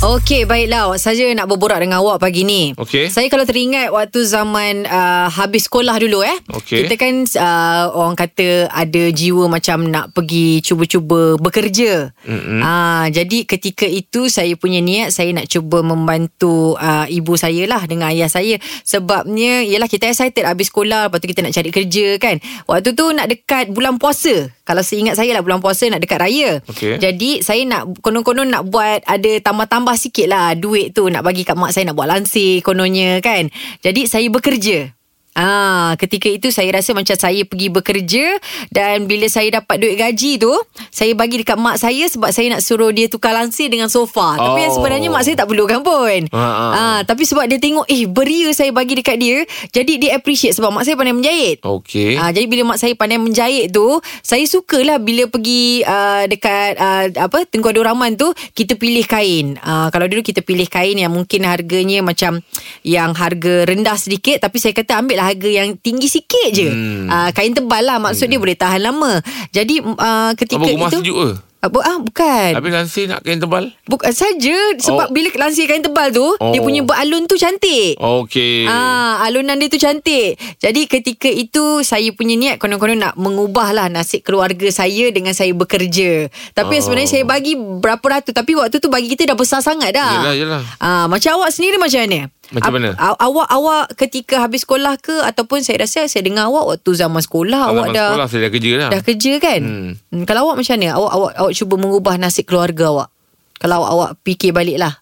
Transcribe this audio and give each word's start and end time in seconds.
Okey, 0.00 0.48
baiklah. 0.48 0.88
Awak 0.88 0.96
saja 0.96 1.28
nak 1.36 1.44
berborak 1.44 1.76
dengan 1.76 2.00
awak 2.00 2.24
pagi 2.24 2.40
ni. 2.40 2.72
Okey. 2.72 3.12
Saya 3.12 3.28
kalau 3.28 3.44
teringat 3.44 3.92
waktu 3.92 4.24
zaman 4.24 4.88
uh, 4.88 5.28
habis 5.28 5.68
sekolah 5.68 5.92
dulu 6.00 6.24
eh. 6.24 6.40
Okey. 6.56 6.88
Kita 6.88 6.96
kan 6.96 7.28
uh, 7.28 7.92
orang 7.92 8.16
kata 8.16 8.72
ada 8.72 9.02
jiwa 9.12 9.44
macam 9.52 9.92
nak 9.92 10.16
pergi 10.16 10.64
cuba-cuba 10.64 11.36
bekerja. 11.36 12.16
Mm-hmm. 12.24 12.60
Uh, 12.64 13.06
jadi 13.12 13.38
ketika 13.44 13.84
itu 13.84 14.32
saya 14.32 14.56
punya 14.56 14.80
niat 14.80 15.12
saya 15.12 15.36
nak 15.36 15.52
cuba 15.52 15.84
membantu 15.84 16.80
uh, 16.80 17.04
ibu 17.04 17.36
saya 17.36 17.68
lah 17.68 17.84
dengan 17.84 18.08
ayah 18.08 18.32
saya. 18.32 18.56
Sebabnya 18.88 19.68
ialah 19.68 19.84
kita 19.84 20.08
excited 20.08 20.48
habis 20.48 20.72
sekolah 20.72 21.12
lepas 21.12 21.20
tu 21.20 21.28
kita 21.28 21.44
nak 21.44 21.52
cari 21.52 21.68
kerja 21.68 22.16
kan. 22.16 22.40
Waktu 22.64 22.96
tu 22.96 23.04
nak 23.12 23.28
dekat 23.28 23.68
bulan 23.68 24.00
puasa. 24.00 24.48
Kalau 24.64 24.80
seingat 24.80 25.20
saya 25.20 25.36
lah 25.36 25.44
bulan 25.44 25.60
puasa 25.60 25.92
nak 25.92 26.00
dekat 26.00 26.24
raya. 26.24 26.64
Okey. 26.72 26.96
Jadi 26.96 27.44
saya 27.44 27.68
nak 27.68 28.00
konon-konon 28.00 28.48
nak 28.48 28.64
buat 28.64 29.04
ada 29.04 29.32
tambah-tambah 29.44 29.89
sikit 29.96 30.26
lah 30.28 30.52
duit 30.58 30.92
tu 30.92 31.08
nak 31.08 31.24
bagi 31.24 31.42
kat 31.42 31.56
mak 31.56 31.72
saya 31.72 31.90
nak 31.90 31.96
buat 31.96 32.10
lansir 32.10 32.60
kononnya 32.60 33.18
kan. 33.24 33.48
Jadi 33.80 34.06
saya 34.06 34.26
bekerja. 34.28 34.99
Ah, 35.38 35.94
ketika 35.94 36.26
itu 36.26 36.50
saya 36.50 36.74
rasa 36.74 36.90
macam 36.90 37.14
saya 37.14 37.46
pergi 37.46 37.70
bekerja 37.70 38.26
dan 38.74 39.06
bila 39.06 39.30
saya 39.30 39.62
dapat 39.62 39.78
duit 39.78 39.94
gaji 39.94 40.42
tu, 40.42 40.50
saya 40.90 41.14
bagi 41.14 41.46
dekat 41.46 41.54
mak 41.54 41.78
saya 41.78 42.10
sebab 42.10 42.34
saya 42.34 42.50
nak 42.50 42.66
suruh 42.66 42.90
dia 42.90 43.06
tukar 43.06 43.30
lansir 43.30 43.70
dengan 43.70 43.86
sofa. 43.86 44.34
Oh. 44.34 44.50
Tapi 44.50 44.66
yang 44.66 44.72
Oh. 44.74 44.76
sebenarnya 44.82 45.08
mak 45.08 45.22
saya 45.22 45.38
tak 45.38 45.46
perlukan 45.46 45.86
pun. 45.86 46.26
Ah, 46.34 46.38
ah. 46.38 46.70
Ah, 46.74 47.00
tapi 47.06 47.22
sebab 47.22 47.46
dia 47.46 47.62
tengok 47.62 47.86
eh 47.86 48.10
beria 48.10 48.50
saya 48.50 48.74
bagi 48.74 48.98
dekat 48.98 49.16
dia, 49.22 49.46
jadi 49.70 49.92
dia 50.02 50.10
appreciate 50.18 50.58
sebab 50.58 50.74
mak 50.74 50.82
saya 50.82 50.98
pandai 50.98 51.14
menjahit. 51.14 51.62
Okey. 51.62 52.18
Ah, 52.18 52.34
jadi 52.34 52.50
bila 52.50 52.74
mak 52.74 52.82
saya 52.82 52.98
pandai 52.98 53.22
menjahit 53.22 53.70
tu, 53.70 54.02
saya 54.26 54.42
sukalah 54.50 54.98
bila 54.98 55.30
pergi 55.30 55.86
uh, 55.86 56.26
dekat 56.26 56.74
uh, 56.74 57.06
apa 57.22 57.46
Tengku 57.46 57.70
Abdul 57.70 57.86
Rahman 57.86 58.18
tu 58.18 58.34
kita 58.52 58.74
pilih 58.74 59.06
kain. 59.06 59.62
Uh, 59.62 59.86
kalau 59.94 60.10
dulu 60.10 60.26
kita 60.26 60.42
pilih 60.42 60.66
kain 60.66 60.98
yang 60.98 61.14
mungkin 61.14 61.46
harganya 61.46 62.02
macam 62.02 62.42
yang 62.82 63.14
harga 63.14 63.62
rendah 63.70 63.94
sedikit 63.94 64.42
tapi 64.42 64.58
saya 64.58 64.74
kata 64.74 64.98
ambil 64.98 65.19
lah 65.20 65.28
harga 65.28 65.48
yang 65.52 65.76
tinggi 65.76 66.08
sikit 66.08 66.48
je. 66.56 66.72
Hmm. 66.72 67.12
Uh, 67.12 67.28
kain 67.36 67.52
tebal 67.52 67.84
lah 67.84 68.00
maksud 68.00 68.24
hmm. 68.24 68.32
dia 68.32 68.40
boleh 68.40 68.56
tahan 68.56 68.80
lama. 68.80 69.20
Jadi 69.52 69.84
uh, 69.84 70.32
ketika 70.32 70.64
Apa 70.64 70.72
rumah 70.72 70.88
itu 70.88 70.98
sejuk 71.04 71.16
ke? 71.20 71.30
Apa 71.60 71.76
ah 71.84 72.00
bukan. 72.00 72.56
Habis 72.56 72.72
lansir 72.72 73.04
nak 73.04 73.20
kain 73.20 73.36
tebal? 73.36 73.68
Bukan 73.84 74.16
saja 74.16 74.56
sebab 74.80 75.06
Oh. 75.08 75.12
bila 75.12 75.28
lansir 75.36 75.68
kain 75.68 75.84
tebal 75.84 76.08
tu 76.08 76.24
dia 76.40 76.56
Oh. 76.56 76.64
punya 76.64 76.80
beralun 76.80 77.28
tu 77.28 77.36
cantik. 77.36 78.00
Okey. 78.00 78.64
Ah, 78.64 79.20
alunan 79.28 79.60
dia 79.60 79.68
tu 79.68 79.76
cantik. 79.76 80.40
Jadi 80.56 80.88
ketika 80.88 81.28
itu 81.28 81.84
saya 81.84 82.08
punya 82.16 82.40
niat 82.40 82.56
konon-konon 82.56 83.04
nak 83.04 83.12
mengubah 83.20 83.76
lah 83.76 83.86
nasib 83.92 84.24
keluarga 84.24 84.72
saya 84.72 85.12
dengan 85.12 85.36
saya 85.36 85.52
bekerja. 85.52 86.32
Tapi 86.56 86.74
oh. 86.74 86.78
Oh. 86.80 86.84
sebenarnya 86.88 87.12
saya 87.12 87.24
bagi 87.28 87.52
berapa 87.60 88.00
ratus 88.08 88.32
tapi 88.32 88.56
waktu 88.56 88.80
tu 88.80 88.88
bagi 88.88 89.12
kita 89.12 89.28
dah 89.28 89.36
besar 89.36 89.60
sangat 89.60 89.92
dah. 89.92 90.12
Yelah, 90.16 90.34
yelah. 90.40 90.62
Ah, 90.80 91.12
macam 91.12 91.44
awak 91.44 91.52
sendiri 91.52 91.76
macam 91.76 92.08
mana? 92.08 92.32
Macam 92.50 92.72
mana? 92.72 92.90
Aw, 92.92 93.14
awak 93.16 93.46
awak 93.48 93.84
ketika 93.96 94.40
habis 94.40 94.62
sekolah 94.62 94.98
ke 94.98 95.22
ataupun 95.22 95.60
saya 95.60 95.80
rasa 95.80 96.04
saya 96.04 96.20
dengar 96.20 96.46
awak 96.46 96.66
waktu 96.74 96.90
zaman 96.92 97.18
sekolah 97.18 97.60
awak 97.68 97.74
Zaman 97.86 97.94
dah 97.94 98.08
sekolah 98.10 98.26
saya 98.26 98.40
dah 98.40 98.50
kerja 98.50 98.70
dah. 98.76 98.90
dah 98.90 99.00
kerja 99.00 99.32
kan? 99.38 99.60
Hmm. 99.60 99.90
Hmm. 100.10 100.24
Kalau 100.24 100.40
awak 100.44 100.56
macam 100.58 100.74
mana? 100.74 100.88
Awak 100.92 101.12
awak 101.12 101.32
awak 101.36 101.52
cuba 101.54 101.74
mengubah 101.76 102.14
nasib 102.16 102.44
keluarga 102.44 102.84
awak. 102.90 103.08
Kalau 103.56 103.74
awak, 103.78 103.90
awak 103.90 104.10
fikir 104.20 104.50
balik 104.50 104.76
lah. 104.76 104.98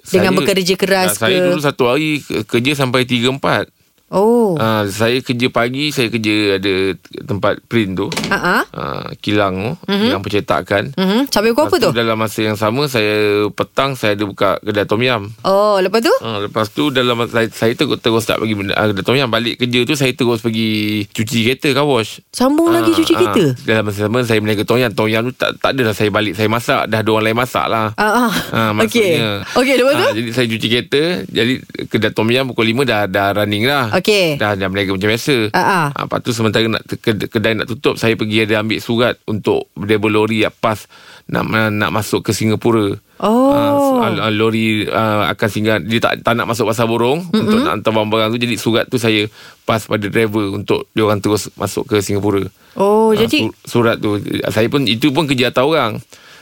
Dengan 0.00 0.32
Saya- 0.32 0.38
bekerja 0.40 0.74
keras 0.74 1.10
Saya 1.14 1.36
ke? 1.36 1.44
dulu 1.44 1.60
satu 1.60 1.82
hari 1.86 2.18
ke- 2.18 2.42
kerja 2.42 2.72
sampai 2.74 3.04
3 3.04 3.28
4. 3.30 3.68
Oh. 4.08 4.56
Ah, 4.56 4.88
saya 4.88 5.20
kerja 5.20 5.52
pagi, 5.52 5.92
saya 5.92 6.08
kerja 6.08 6.56
ada 6.56 6.96
tempat 7.22 7.60
print 7.68 7.92
tu. 7.92 8.08
Ha 8.32 8.36
ah. 8.36 8.62
Ah, 8.72 9.08
kilang 9.20 9.54
tu, 9.54 9.70
mm-hmm. 9.84 10.00
kilang 10.02 10.22
percetakan. 10.24 10.82
Mhm. 10.96 11.20
Sampai 11.28 11.52
pukul 11.52 11.68
apa 11.68 11.76
tu? 11.78 11.90
Dalam 11.92 12.16
masa 12.16 12.40
yang 12.40 12.56
sama 12.56 12.88
saya 12.88 13.44
petang 13.52 13.92
saya 13.94 14.16
ada 14.16 14.24
buka 14.24 14.56
kedai 14.58 14.88
tom 14.88 15.04
yam. 15.04 15.28
Oh, 15.44 15.76
lepas 15.76 16.00
tu? 16.00 16.14
Ha, 16.24 16.40
lepas 16.40 16.72
tu 16.72 16.88
dalam 16.88 17.20
saya, 17.28 17.52
saya 17.52 17.76
terus, 17.76 18.00
terus 18.00 18.24
tak 18.24 18.40
pergi 18.40 18.56
ah, 18.72 18.88
kedai 18.88 19.04
tom 19.04 19.12
yam 19.12 19.28
balik 19.28 19.60
kerja 19.60 19.84
tu 19.84 19.92
saya 19.92 20.16
terus 20.16 20.40
pergi 20.40 21.04
cuci 21.12 21.38
kereta 21.44 21.68
car 21.76 21.84
wash. 21.84 22.24
Sambung 22.32 22.72
lagi 22.72 22.90
Ah, 22.90 22.96
cuci 22.96 23.12
ah. 23.12 23.18
kereta? 23.20 23.44
Dalam 23.60 23.82
masa 23.84 24.08
sama 24.08 24.24
saya 24.24 24.40
berniaga 24.40 24.64
tom 24.64 24.80
yam. 24.80 24.90
Tom 24.96 25.06
yam 25.06 25.28
tu 25.28 25.36
tak, 25.36 25.60
tak 25.60 25.76
adalah 25.76 25.92
saya 25.92 26.08
balik 26.08 26.32
saya 26.32 26.48
masak. 26.48 26.88
Dah 26.88 27.04
ada 27.04 27.10
orang 27.12 27.24
lain 27.28 27.36
masak 27.36 27.66
lah. 27.68 27.92
Ah, 28.00 28.24
ah. 28.24 28.32
Ah, 28.48 28.70
Okey. 28.72 29.20
maksudnya 29.20 29.28
Okey, 29.52 29.74
lepas 29.76 29.92
tu? 29.92 30.06
ah, 30.08 30.12
Jadi 30.16 30.30
saya 30.32 30.46
cuci 30.48 30.66
kereta 30.66 31.02
Jadi 31.28 31.52
kedai 31.86 32.10
tom 32.10 32.32
yam 32.32 32.48
pukul 32.48 32.72
5 32.72 32.88
dah, 32.88 33.04
dah 33.04 33.28
running 33.36 33.68
dah 33.68 33.97
Okey. 33.98 34.38
Dah, 34.38 34.54
dah 34.54 34.66
berniaga 34.66 34.94
macam 34.94 35.10
biasa 35.10 35.36
ah. 35.50 35.90
Ah, 35.90 36.06
Lepas 36.06 36.18
tu 36.20 36.30
sementara 36.30 36.64
nak, 36.64 36.82
kedai, 36.86 37.26
kedai 37.26 37.52
nak 37.52 37.66
tutup 37.66 37.94
Saya 37.94 38.14
pergi 38.14 38.42
ada 38.42 38.62
ambil 38.62 38.78
surat 38.78 39.18
Untuk 39.24 39.68
driver 39.74 40.08
lori 40.08 40.46
pas 40.54 40.78
nak, 41.26 41.44
nak 41.68 41.90
masuk 41.90 42.22
ke 42.22 42.30
Singapura 42.30 42.94
Oh. 43.18 43.98
Ah, 43.98 44.30
lori 44.30 44.86
ah, 44.86 45.26
akan 45.28 45.48
singgah 45.50 45.82
Dia 45.82 45.98
tak, 45.98 46.22
tak 46.22 46.38
nak 46.38 46.46
masuk 46.46 46.70
pasar 46.70 46.86
borong 46.86 47.26
mm-hmm. 47.26 47.40
Untuk 47.40 47.58
nak 47.58 47.72
hantar 47.74 47.90
barang-barang 47.90 48.30
tu 48.30 48.40
Jadi 48.40 48.54
surat 48.54 48.86
tu 48.86 48.94
saya 48.94 49.26
Pas 49.62 49.82
pada 49.82 50.06
driver 50.06 50.54
Untuk 50.54 50.86
dia 50.94 51.02
orang 51.02 51.18
terus 51.18 51.50
Masuk 51.52 51.82
ke 51.84 51.98
Singapura 51.98 52.46
Oh, 52.78 53.10
Ah, 53.10 53.18
jadi 53.18 53.42
su- 53.42 53.54
surat 53.66 53.98
tu 53.98 54.22
saya 54.48 54.70
pun 54.70 54.86
itu 54.86 55.10
pun 55.10 55.26
kerja 55.26 55.50
atas 55.50 55.66
orang. 55.66 55.98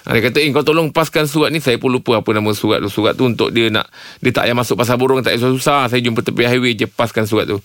Dia 0.07 0.21
kata, 0.23 0.39
eh 0.39 0.55
kau 0.55 0.63
tolong 0.63 0.95
paskan 0.95 1.27
surat 1.27 1.51
ni. 1.51 1.59
Saya 1.59 1.83
pun 1.83 1.91
lupa 1.91 2.23
apa 2.23 2.31
nama 2.31 2.55
surat 2.55 2.79
tu. 2.79 2.87
Surat 2.87 3.19
tu 3.19 3.27
untuk 3.27 3.51
dia 3.51 3.67
nak, 3.69 3.91
dia 4.23 4.31
tak 4.31 4.47
payah 4.47 4.55
masuk 4.55 4.79
pasar 4.79 4.95
borong, 4.95 5.19
tak 5.19 5.35
payah 5.35 5.51
susah. 5.51 5.91
Saya 5.91 5.99
jumpa 5.99 6.23
tepi 6.23 6.47
highway 6.47 6.79
je 6.79 6.87
paskan 6.87 7.27
surat 7.27 7.51
tu. 7.51 7.59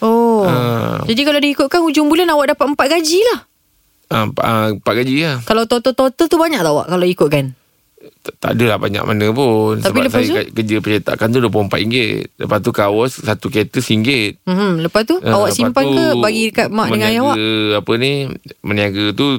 Oh. 0.00 0.42
Ah. 0.42 1.04
Jadi 1.04 1.22
kalau 1.22 1.38
diikutkan 1.38 1.80
hujung 1.84 2.08
bulan 2.08 2.26
awak 2.32 2.56
dapat 2.56 2.66
empat 2.72 2.86
gaji 2.90 3.20
lah. 3.28 3.38
Ah, 4.08 4.24
empat, 4.24 4.44
ah, 4.44 4.66
empat 4.72 4.92
gaji 4.98 5.14
lah. 5.20 5.36
Kalau 5.44 5.68
total-total 5.68 6.26
tu 6.26 6.36
banyak 6.36 6.60
tak 6.60 6.72
awak 6.72 6.86
kalau 6.88 7.06
ikutkan? 7.06 7.54
Tak, 8.02 8.34
tak 8.42 8.50
adalah 8.58 8.82
banyak 8.82 8.98
mana 9.06 9.30
pun. 9.30 9.78
Tapi 9.78 10.02
Sebab 10.02 10.02
lepas 10.10 10.22
saya 10.26 10.42
tu? 10.42 10.58
kerja 10.58 10.76
pencetakan 10.82 11.26
tu 11.30 11.38
RM24. 11.38 11.74
Lepas 12.34 12.58
tu 12.58 12.70
kawas, 12.74 13.12
satu 13.14 13.46
kereta 13.46 13.78
RM1. 13.78 14.42
Mhm. 14.42 14.82
Lepas 14.82 15.02
tu 15.06 15.22
Ah, 15.22 15.38
awak 15.38 15.54
lepas 15.54 15.56
simpan 15.60 15.84
tu 15.86 15.94
ke 15.94 16.04
bagi 16.18 16.42
dekat 16.50 16.68
mak 16.74 16.90
dengan 16.90 17.08
ayah 17.14 17.22
awak? 17.22 17.36
Apa 17.78 17.92
ni, 18.02 18.12
meniaga 18.60 19.04
tu 19.14 19.38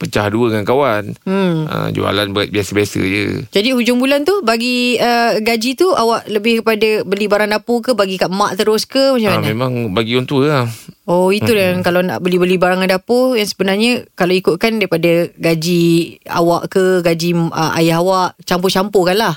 pecah 0.00 0.32
dua 0.32 0.48
dengan 0.48 0.64
kawan. 0.64 1.12
Hmm. 1.28 1.68
Ah, 1.68 1.88
jualan 1.92 2.32
biasa-biasa 2.32 3.04
je. 3.04 3.44
Jadi 3.52 3.76
hujung 3.76 4.00
bulan 4.00 4.24
tu 4.24 4.40
bagi 4.40 4.96
uh, 4.96 5.36
gaji 5.44 5.76
tu 5.76 5.92
awak 5.92 6.24
lebih 6.32 6.64
kepada 6.64 7.04
beli 7.04 7.28
barang 7.28 7.52
dapur 7.52 7.84
ke 7.84 7.92
bagi 7.92 8.16
kat 8.16 8.32
mak 8.32 8.56
terus 8.56 8.88
ke 8.88 9.12
macam 9.12 9.28
Ah, 9.28 9.38
mana? 9.44 9.52
memang 9.52 9.72
bagi 9.92 10.16
orang 10.16 10.24
tua 10.24 10.42
lah. 10.48 10.66
Oh 11.04 11.28
itu 11.28 11.52
mm-hmm. 11.52 11.84
kalau 11.84 12.00
nak 12.00 12.24
beli-beli 12.24 12.56
barang 12.56 12.80
dapur 12.88 13.36
yang 13.36 13.44
sebenarnya 13.44 14.08
kalau 14.16 14.32
ikutkan 14.32 14.80
daripada 14.80 15.28
gaji 15.36 16.16
awak 16.32 16.72
ke 16.72 17.04
gaji 17.04 17.36
uh, 17.36 17.76
ayah 17.76 18.00
awak 18.00 18.40
campur-campur 18.48 19.12
kan 19.12 19.20
lah. 19.20 19.34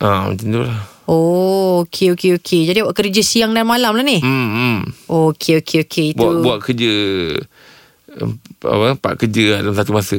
Ah, 0.00 0.32
macam 0.32 0.48
tu 0.48 0.60
lah. 0.64 0.80
Oh 1.06 1.86
okey 1.86 2.18
okey 2.18 2.34
okey. 2.42 2.66
Jadi 2.66 2.82
awak 2.82 2.98
kerja 2.98 3.22
siang 3.22 3.54
dan 3.54 3.62
malam 3.62 3.94
lah 3.94 4.02
ni. 4.02 4.18
Hmm, 4.18 4.48
hmm. 4.50 4.78
Oh, 5.06 5.30
okey 5.30 5.62
okey 5.62 5.86
okey 5.86 6.06
itu. 6.10 6.18
Buat, 6.18 6.42
buat 6.42 6.58
kerja 6.64 6.90
apa, 8.64 8.96
empat 8.96 9.14
kerja 9.20 9.44
lah 9.56 9.58
dalam 9.64 9.76
satu 9.76 9.92
masa. 9.92 10.18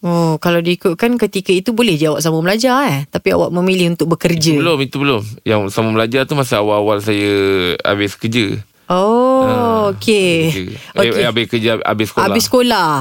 Oh 0.00 0.40
kalau 0.40 0.64
diikutkan 0.64 1.20
ketika 1.20 1.52
itu 1.52 1.76
boleh 1.76 2.00
je 2.00 2.08
awak 2.08 2.24
sambung 2.24 2.40
belajar 2.40 2.88
eh 2.88 3.04
tapi 3.12 3.36
awak 3.36 3.52
memilih 3.52 3.92
untuk 3.92 4.16
bekerja. 4.16 4.56
Belum, 4.56 4.80
itu 4.80 4.96
belum. 4.96 5.20
Yang 5.44 5.76
sama 5.76 5.92
belajar 5.92 6.24
tu 6.24 6.32
masa 6.32 6.64
awal-awal 6.64 7.04
saya 7.04 7.28
habis 7.84 8.16
kerja. 8.16 8.64
Oh 8.90 9.40
Ah, 9.40 9.94
okey. 9.94 10.50
kerja. 10.50 10.76
Okey. 10.98 11.22
Eh, 11.22 11.26
habis 11.26 11.46
kerja, 11.46 11.70
habis 11.80 12.06
sekolah. 12.10 12.26
Habis 12.26 12.44
sekolah. 12.50 12.92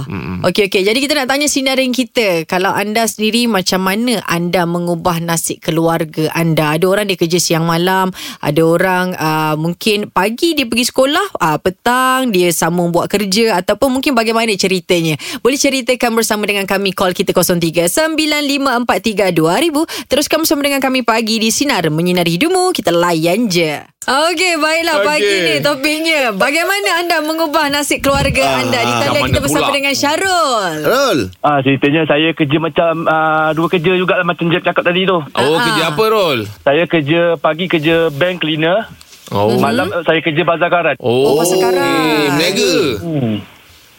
Okey 0.45 0.63
okey. 0.69 0.81
Jadi 0.85 0.99
kita 1.01 1.13
nak 1.17 1.27
tanya 1.27 1.49
sinarin 1.49 1.89
kita. 1.89 2.45
Kalau 2.45 2.69
anda 2.71 3.09
sendiri 3.09 3.49
macam 3.49 3.81
mana 3.83 4.21
anda 4.29 4.69
mengubah 4.69 5.17
nasib 5.17 5.57
keluarga 5.59 6.29
anda? 6.37 6.77
Ada 6.77 6.85
orang 6.85 7.05
dia 7.09 7.17
kerja 7.17 7.41
siang 7.41 7.65
malam, 7.65 8.13
ada 8.39 8.61
orang 8.61 9.17
uh, 9.17 9.57
mungkin 9.57 10.13
pagi 10.13 10.53
dia 10.53 10.69
pergi 10.69 10.85
sekolah, 10.87 11.41
uh, 11.41 11.57
petang 11.57 12.29
dia 12.29 12.53
sambung 12.53 12.93
buat 12.93 13.09
kerja 13.09 13.57
ataupun 13.59 13.99
mungkin 13.99 14.13
bagaimana 14.13 14.53
ceritanya? 14.53 15.17
Boleh 15.41 15.57
ceritakan 15.57 16.13
bersama 16.13 16.45
dengan 16.45 16.69
kami 16.69 16.93
call 16.93 17.17
kita 17.17 17.33
03 17.33 17.89
9543 17.89 19.33
2000. 19.33 20.05
Teruskan 20.05 20.37
bersama 20.45 20.61
dengan 20.61 20.79
kami 20.79 21.01
pagi 21.01 21.41
di 21.41 21.49
Sinar 21.49 21.89
Menyinari 21.89 22.37
Hidupmu. 22.37 22.77
Kita 22.77 22.93
layan 22.93 23.49
je. 23.49 23.81
Okey, 24.09 24.57
baiklah 24.57 25.03
Okey. 25.03 25.07
pagi 25.11 25.35
ni 25.43 25.55
topiknya. 25.79 26.21
Bagaimana 26.31 26.89
anda 26.99 27.17
mengubah 27.21 27.71
nasib 27.71 27.99
keluarga 27.99 28.59
anda? 28.59 28.75
Di 28.77 28.93
talian 29.01 29.23
kita 29.25 29.39
bersama 29.39 29.65
pula? 29.65 29.75
dengan 29.75 29.93
Syarul. 29.95 30.73
Rol 30.83 31.19
Ah 31.39 31.59
ceritanya 31.61 32.03
saya 32.03 32.29
kerja 32.33 32.57
macam 32.59 33.07
ah, 33.07 33.51
dua 33.51 33.67
kerja 33.67 33.95
juga 33.95 34.19
lah 34.19 34.27
macam 34.27 34.51
Jeb 34.51 34.61
cakap 34.61 34.83
tadi 34.83 35.07
tu. 35.07 35.15
Oh, 35.15 35.55
Ah. 35.55 35.63
kerja 35.63 35.83
apa, 35.89 36.03
Rol? 36.05 36.39
Saya 36.59 36.83
kerja 36.85 37.21
pagi 37.37 37.65
kerja 37.65 38.11
bank 38.11 38.43
cleaner, 38.43 38.91
Oh. 39.29 39.55
malam 39.57 39.87
saya 40.03 40.19
kerja 40.19 40.41
bazar 40.43 40.67
karat. 40.67 40.95
Oh, 40.99 41.33
Oh, 41.33 41.33
pasal 41.37 41.57
karat. 41.59 41.79
eh, 41.79 42.27
Meniaga. 42.29 42.73
Hmm. 42.99 43.35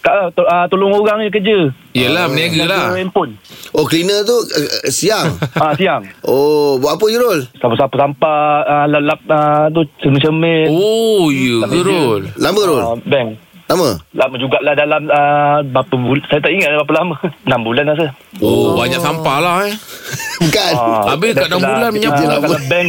Ah, 0.03 0.65
tolong 0.67 0.93
orang 0.95 1.21
je 1.21 1.31
kerja. 1.31 1.59
Yelah, 1.93 2.25
meniaga 2.27 2.63
lah. 2.65 2.83
Jaga 2.87 2.99
handphone. 2.99 3.33
Oh 3.71 3.85
cleaner 3.85 4.25
tu 4.25 4.35
uh, 4.35 4.47
siang 4.89 5.37
Ah 5.63 5.71
siang. 5.73 6.03
Oh 6.23 6.75
buat 6.77 6.97
apa 6.97 7.05
je 7.07 7.17
Rol 7.17 7.41
Sampah-sampah 7.55 7.99
sampah, 8.01 8.43
ah, 8.65 8.87
lap-lap 8.87 9.21
ah, 9.29 9.65
tu 9.69 9.85
cermin-cermin. 9.99 10.67
Oh, 10.67 11.29
ya 11.29 11.63
ke, 11.63 11.79
Rol? 11.81 12.23
Lama 12.35 12.61
Rol 12.61 12.83
Ah, 12.83 12.97
bank. 12.99 13.29
Lama? 13.69 14.03
Lama 14.11 14.35
jugalah 14.35 14.75
dalam 14.75 15.07
uh, 15.07 15.63
berapa 15.63 15.95
bulan. 15.95 16.25
Saya 16.27 16.41
tak 16.41 16.51
ingat 16.51 16.75
berapa 16.75 16.93
lama. 16.97 17.15
6 17.47 17.63
bulan 17.63 17.85
rasa. 17.87 18.07
Oh, 18.41 18.75
banyak 18.75 18.99
sampah 18.99 19.37
lah 19.39 19.55
eh. 19.63 19.75
Bukan. 20.43 20.73
Ah, 20.75 21.15
Habis 21.15 21.37
kat 21.37 21.47
enam 21.47 21.61
bulan 21.61 21.91
menyapu. 21.93 22.23
ah, 22.25 22.41
Kalau 22.41 22.61
bank, 22.67 22.89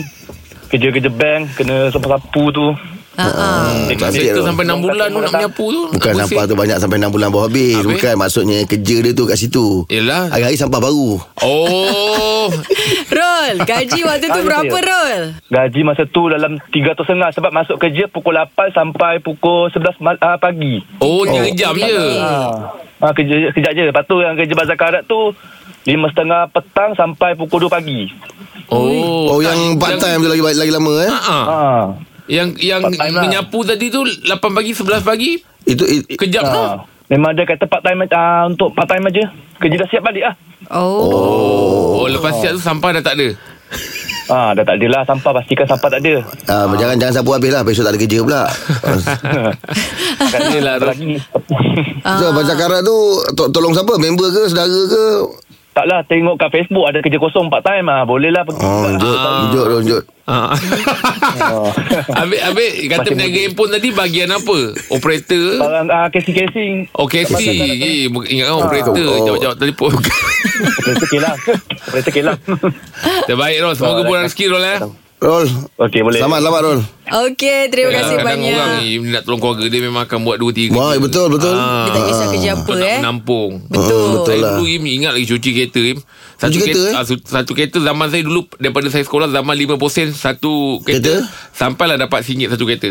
kerja-kerja 0.68 1.12
bank, 1.12 1.42
kena 1.54 1.92
sapu-sapu 1.92 2.44
tu. 2.50 2.66
Ha, 3.22 3.32
ha. 3.38 3.50
tu. 4.34 4.42
sampai 4.42 4.64
6 4.66 4.82
bulan 4.82 5.08
tu 5.14 5.20
nak 5.22 5.32
menyapu 5.38 5.66
tu. 5.70 5.82
Bukan 5.94 6.14
sampah 6.18 6.44
tu 6.50 6.56
banyak 6.58 6.78
sampai 6.82 6.98
6 6.98 7.14
bulan 7.14 7.28
baru 7.30 7.44
habis. 7.46 7.76
Habis? 7.78 7.88
Bukan 7.94 8.14
maksudnya 8.18 8.58
kerja 8.66 8.96
dia 9.04 9.12
tu 9.14 9.24
kat 9.30 9.38
situ. 9.38 9.66
Yelah. 9.88 10.34
Hari-hari 10.34 10.58
sampah 10.58 10.82
baru. 10.82 11.22
Oh. 11.46 12.48
Rol, 13.18 13.56
gaji 13.62 14.00
waktu 14.02 14.26
tu 14.28 14.42
berapa 14.42 14.76
ya. 14.76 14.82
Rol? 14.82 15.22
Gaji 15.52 15.82
masa 15.86 16.04
tu 16.10 16.28
dalam 16.28 16.58
300 16.72 17.38
sebab 17.38 17.52
masuk 17.54 17.78
kerja 17.78 18.10
pukul 18.10 18.36
8 18.36 18.74
sampai 18.74 19.22
pukul 19.22 19.70
11 19.70 20.02
ma- 20.02 20.18
uh, 20.18 20.38
pagi. 20.42 20.82
Oh, 20.98 21.24
tiga 21.28 21.50
jam 21.54 21.74
je. 21.78 22.02
Ha. 23.02 23.10
Kerja 23.14 23.50
kejap 23.54 23.72
je. 23.74 23.84
Lepas 23.90 24.06
tu 24.06 24.22
yang 24.22 24.38
kerja 24.38 24.54
bazar 24.54 24.78
karat 24.78 25.04
tu 25.10 25.34
lima 25.90 26.06
setengah 26.14 26.46
petang 26.54 26.94
sampai 26.94 27.34
pukul 27.34 27.66
2 27.66 27.74
pagi. 27.74 28.10
Oh. 28.72 29.36
Oh, 29.36 29.40
yang 29.42 29.76
part 29.76 30.00
time 30.00 30.22
tu 30.24 30.30
lagi 30.30 30.42
lagi 30.42 30.72
lama 30.72 30.94
eh. 31.02 31.12
Ha. 31.12 31.40
Ha. 31.42 31.62
Yang 32.30 32.48
yang 32.62 32.82
lah. 32.86 33.24
menyapu 33.26 33.66
tadi 33.66 33.90
tu 33.90 34.06
8 34.06 34.28
pagi 34.54 34.72
11 34.74 35.02
pagi 35.02 35.32
Itu 35.66 35.84
it, 35.86 36.18
kejap 36.18 36.44
tu. 36.50 36.62
Ha. 36.62 36.86
Memang 37.12 37.36
dia 37.36 37.44
kata 37.44 37.68
part 37.68 37.84
time 37.84 38.08
uh, 38.08 38.44
untuk 38.48 38.72
part 38.72 38.88
time 38.88 39.04
aja. 39.10 39.30
Kerja 39.60 39.76
dah 39.78 39.88
siap 39.92 40.04
balik 40.06 40.24
ah. 40.32 40.36
Oh. 40.72 42.02
Oh, 42.02 42.08
lepas 42.08 42.40
siap 42.40 42.56
tu 42.56 42.62
sampah 42.64 42.98
dah 42.98 43.04
tak 43.04 43.20
ada. 43.20 43.28
Ha, 44.32 44.38
dah 44.56 44.64
tak 44.64 44.80
ada 44.80 44.88
lah 44.88 45.02
sampah 45.04 45.32
pastikan 45.36 45.68
sampah 45.68 45.90
tak 45.92 46.02
ada. 46.08 46.14
ah, 46.48 46.66
jangan 46.80 46.96
jangan 46.96 47.14
sapu 47.20 47.36
habis 47.36 47.52
lah 47.52 47.62
besok 47.68 47.84
tak 47.84 47.94
ada 47.94 48.00
kerja 48.00 48.18
pula. 48.24 48.44
Kan 50.32 50.40
Ros. 50.56 50.88
lagi. 50.88 51.14
so, 52.00 52.26
baca 52.32 52.54
karat 52.56 52.82
tu 52.88 52.96
to, 53.36 53.44
tolong 53.52 53.76
siapa? 53.76 53.94
Member 54.00 54.28
ke, 54.32 54.42
saudara 54.48 54.72
ke? 54.72 55.06
Taklah 55.72 56.04
tengok 56.04 56.36
kat 56.36 56.52
Facebook 56.52 56.84
ada 56.84 57.00
kerja 57.00 57.16
kosong 57.16 57.48
part 57.48 57.64
time 57.64 57.88
ah. 57.88 58.04
Boleh 58.04 58.28
lah 58.28 58.44
pergi. 58.44 58.60
Oh, 58.60 58.92
jut, 59.00 59.16
jut, 59.56 59.66
jut, 59.72 59.82
jut. 59.88 60.04
Ha. 60.28 60.52
habis 62.20 62.40
habis 62.40 62.70
kata 62.88 63.04
Masih 63.04 63.12
peniaga 63.16 63.40
handphone 63.48 63.72
tadi 63.72 63.88
bahagian 63.96 64.30
apa? 64.36 64.58
Operator. 64.92 65.48
Barang 65.64 65.88
uh, 65.88 66.08
casing-casing. 66.12 66.74
Oh, 66.96 67.08
KC. 67.08 67.42
Eh, 67.48 68.12
ingat 68.12 68.46
kan 68.52 68.56
operator. 68.60 68.96
Oh. 69.00 69.24
Jawab-jawab 69.32 69.58
telefon. 69.60 69.92
Operator 69.96 71.08
kilang. 71.08 71.38
Operator 71.88 72.12
kilang. 72.12 72.38
Terbaik 73.28 73.58
Rol. 73.64 73.74
Semoga 73.80 74.02
murah 74.04 74.24
rezeki 74.28 74.46
Rol 74.52 74.66
eh. 74.68 74.80
Rol. 75.22 75.46
Okey 75.78 76.02
boleh. 76.02 76.18
Selamat, 76.18 76.42
selamat 76.42 76.62
Rol. 76.66 76.80
Okey, 77.30 77.70
terima 77.70 77.94
kasih 77.94 78.18
Kadang 78.18 78.42
banyak. 78.42 78.56
orang 78.58 78.72
ni 78.80 78.88
nak 79.06 79.22
tolong 79.22 79.38
keluarga 79.38 79.66
dia 79.68 79.82
memang 79.84 80.02
akan 80.02 80.20
buat 80.20 80.38
2 80.40 80.74
3 80.74 80.74
Wah, 80.74 80.98
betul, 80.98 81.28
betul. 81.30 81.54
Dia 81.54 81.90
tak 81.92 82.02
kisah 82.04 82.28
kerja 82.28 82.50
apa 82.52 82.72
nak 82.72 82.88
eh. 82.88 83.00
menampung 83.00 83.52
Betul. 83.64 84.02
Hmm, 84.02 84.14
betul 84.18 84.26
Saya 84.28 84.40
lah. 84.40 84.52
dulu 84.56 84.64
Im, 84.66 84.84
ingat 84.84 85.12
lagi 85.14 85.28
cuci 85.28 85.50
kereta 85.52 85.82
Im. 85.84 86.00
Satu 86.36 86.50
Cuci 86.52 86.62
kereta, 86.64 86.82
eh? 86.82 86.94
ah, 86.96 87.04
Satu 87.06 87.52
kereta 87.54 87.78
zaman 87.78 88.08
saya 88.08 88.24
dulu 88.24 88.50
Daripada 88.56 88.88
saya 88.90 89.04
sekolah 89.04 89.30
Zaman 89.30 89.54
5% 89.54 89.78
Satu 90.12 90.54
kereta, 90.82 91.22
Kereta? 91.22 91.30
Sampailah 91.54 91.98
dapat 92.00 92.20
RM1 92.24 92.50
satu 92.50 92.66
kereta 92.66 92.90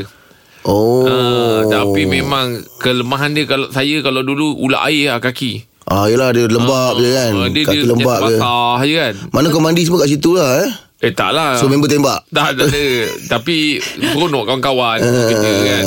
Oh. 0.63 1.03
Ah, 1.03 1.67
Tapi 1.67 2.07
memang 2.07 2.47
Kelemahan 2.79 3.33
dia 3.33 3.43
kalau 3.45 3.67
Saya 3.69 3.99
kalau 4.01 4.23
dulu 4.23 4.55
Ulat 4.55 4.87
air 4.87 5.11
lah 5.11 5.19
kaki 5.19 5.67
Ah, 5.83 6.07
yelah 6.07 6.31
dia 6.31 6.47
lembab 6.47 6.95
je 6.95 7.11
kan. 7.11 7.33
Ah, 7.35 7.49
Dia, 7.51 7.63
Kaki 7.67 7.75
dia 7.75 7.83
lembab 7.83 8.07
macam 8.15 8.23
ke. 8.23 8.39
basah 8.39 8.79
je 8.81 8.95
kan 8.95 9.15
Mana 9.35 9.47
kau 9.51 9.59
mandi 9.59 9.83
semua 9.83 9.99
kat 9.99 10.11
situ 10.13 10.31
lah 10.31 10.63
eh. 10.63 10.71
Eh 11.01 11.11
tak 11.11 11.33
lah 11.33 11.57
So 11.57 11.65
member 11.65 11.89
tembak. 11.89 12.29
Tak, 12.29 12.61
tak 12.61 12.69
ada 12.69 12.85
Tapi 13.27 13.81
Seronok 13.81 14.45
kawan-kawan 14.45 15.01
Kerja 15.33 15.53
kan 15.65 15.83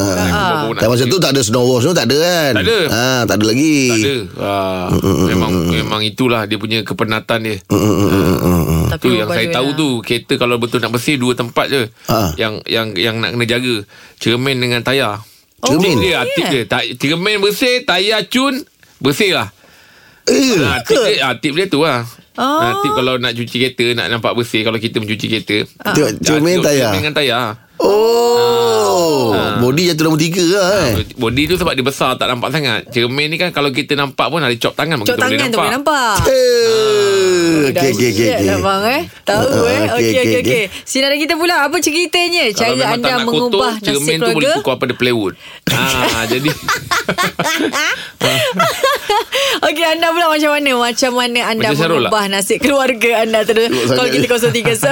Tak 0.74 0.90
masa 0.90 1.06
tu 1.06 1.22
tak 1.22 1.32
ada 1.32 1.42
snow 1.42 1.62
wash 1.64 1.86
tu 1.86 1.94
tak 1.94 2.10
ada 2.10 2.18
kan? 2.18 2.52
Tak 2.52 2.64
ada. 2.66 2.80
Ha, 2.90 3.06
tak 3.24 3.36
ada 3.38 3.46
lagi. 3.46 3.78
Tak 3.86 3.98
ada 4.00 4.16
ah, 4.42 4.86
Memang 5.30 5.52
Memang 5.70 6.02
itulah 6.02 6.44
Dia 6.44 6.58
punya 6.58 6.82
kepenatan 6.82 7.40
dia 7.40 7.62
Tapi 8.90 9.06
Tu 9.06 9.10
yang 9.14 9.30
saya 9.30 9.48
tahu 9.54 9.70
lah. 9.70 9.78
tu 9.78 9.90
Kereta 10.02 10.34
kalau 10.36 10.58
betul 10.58 10.82
nak 10.82 10.90
bersih 10.90 11.16
Dua 11.16 11.34
tempat 11.34 11.70
je 11.70 11.86
Ha. 12.10 12.34
Yang 12.36 12.66
yang 12.66 12.88
yang 12.94 13.16
nak 13.18 13.32
kena 13.32 13.46
jaga 13.46 13.76
Cermin 14.18 14.58
dengan 14.58 14.82
tayar 14.82 15.22
Oh, 15.62 15.68
Cermin? 15.70 15.96
Tip 15.96 16.02
dia 16.02 16.12
yeah. 16.12 16.24
Dia 16.26 16.66
Ta- 16.66 16.90
Cermin 16.92 17.38
bersih 17.38 17.86
Tayar 17.86 18.26
cun 18.26 18.66
Bersih 18.98 19.32
lah 19.32 19.54
Eh. 20.24 20.56
ha, 20.58 20.80
tip, 20.82 20.96
dia, 20.98 21.20
ha, 21.22 21.36
tip 21.36 21.52
dia 21.52 21.68
tu 21.68 21.84
lah 21.84 22.02
Oh. 22.34 22.60
ha, 22.60 22.82
Tip 22.82 22.92
kalau 22.94 23.14
nak 23.16 23.32
cuci 23.32 23.56
kereta 23.60 23.94
Nak 23.94 24.08
nampak 24.10 24.34
bersih 24.34 24.62
Kalau 24.62 24.78
kita 24.78 24.98
mencuci 24.98 25.26
kereta 25.28 25.70
Tengok 25.86 26.10
Ah, 26.10 26.18
cermin 26.18 26.58
tengok 26.58 26.66
tayar. 26.66 26.82
cermin 26.88 27.00
dengan 27.00 27.14
tayar 27.14 27.46
Oh. 27.78 29.34
Body 29.60 29.92
jatuh 29.92 30.04
nombor 30.06 30.18
tiga 30.18 30.42
lah 30.42 30.68
eh. 30.84 30.94
Ha, 30.96 31.02
Body 31.14 31.44
tu 31.46 31.56
sebab 31.56 31.74
dia 31.74 31.84
besar 31.84 32.16
Tak 32.16 32.26
nampak 32.26 32.50
sangat 32.50 32.88
Cermin 32.90 33.28
ni 33.28 33.36
kan 33.36 33.50
Kalau 33.50 33.70
kita 33.70 33.94
nampak 33.94 34.28
pun 34.28 34.40
Ada 34.40 34.56
cop 34.56 34.74
tangan 34.74 34.98
Cok 34.98 35.06
kita 35.06 35.20
boleh 35.20 35.30
tangan 35.36 35.46
tu 35.46 35.52
nampak, 35.52 35.60
boleh 35.60 35.76
nampak. 35.76 36.16
Eh. 36.26 37.03
Okey 37.56 37.90
okey 37.90 38.10
okey. 38.10 38.10
Dahsyat 38.26 38.40
lah 38.42 38.58
bang 38.60 38.84
eh? 38.90 39.02
Tahu 39.24 39.44
Ah, 39.44 39.64
eh? 39.64 39.82
okey, 39.90 40.10
Okey 40.10 40.20
okey, 40.20 40.40
okey 40.42 40.64
Sinaran 40.84 41.18
kita 41.18 41.34
pula 41.34 41.56
Apa 41.62 41.78
ceritanya? 41.78 42.44
Kalau 42.48 42.56
Cara 42.56 42.74
memang 42.74 42.94
anda 42.96 43.14
mengubah 43.22 43.50
kotor, 43.50 43.72
nasib 43.72 43.88
cermin 43.88 44.18
tu 44.18 44.26
boleh 44.28 44.34
keluarga 44.34 44.58
tukar 44.58 44.76
pada 44.78 44.94
plywood. 44.94 45.34
ha, 45.70 45.84
jadi 46.32 46.50
Okey 49.64 49.86
anda 49.88 50.08
pula 50.10 50.28
macam 50.28 50.50
mana? 50.52 50.72
Macam 50.84 51.12
mana 51.14 51.40
anda 51.46 51.62
Macam 51.64 51.76
Syarul 51.76 51.96
mengubah 52.02 52.24
nasib 52.28 52.58
keluarga 52.60 53.10
anda? 53.22 53.40
Terus 53.44 53.70
Call 53.88 54.08
sangat. 54.08 54.14
kita 54.18 54.28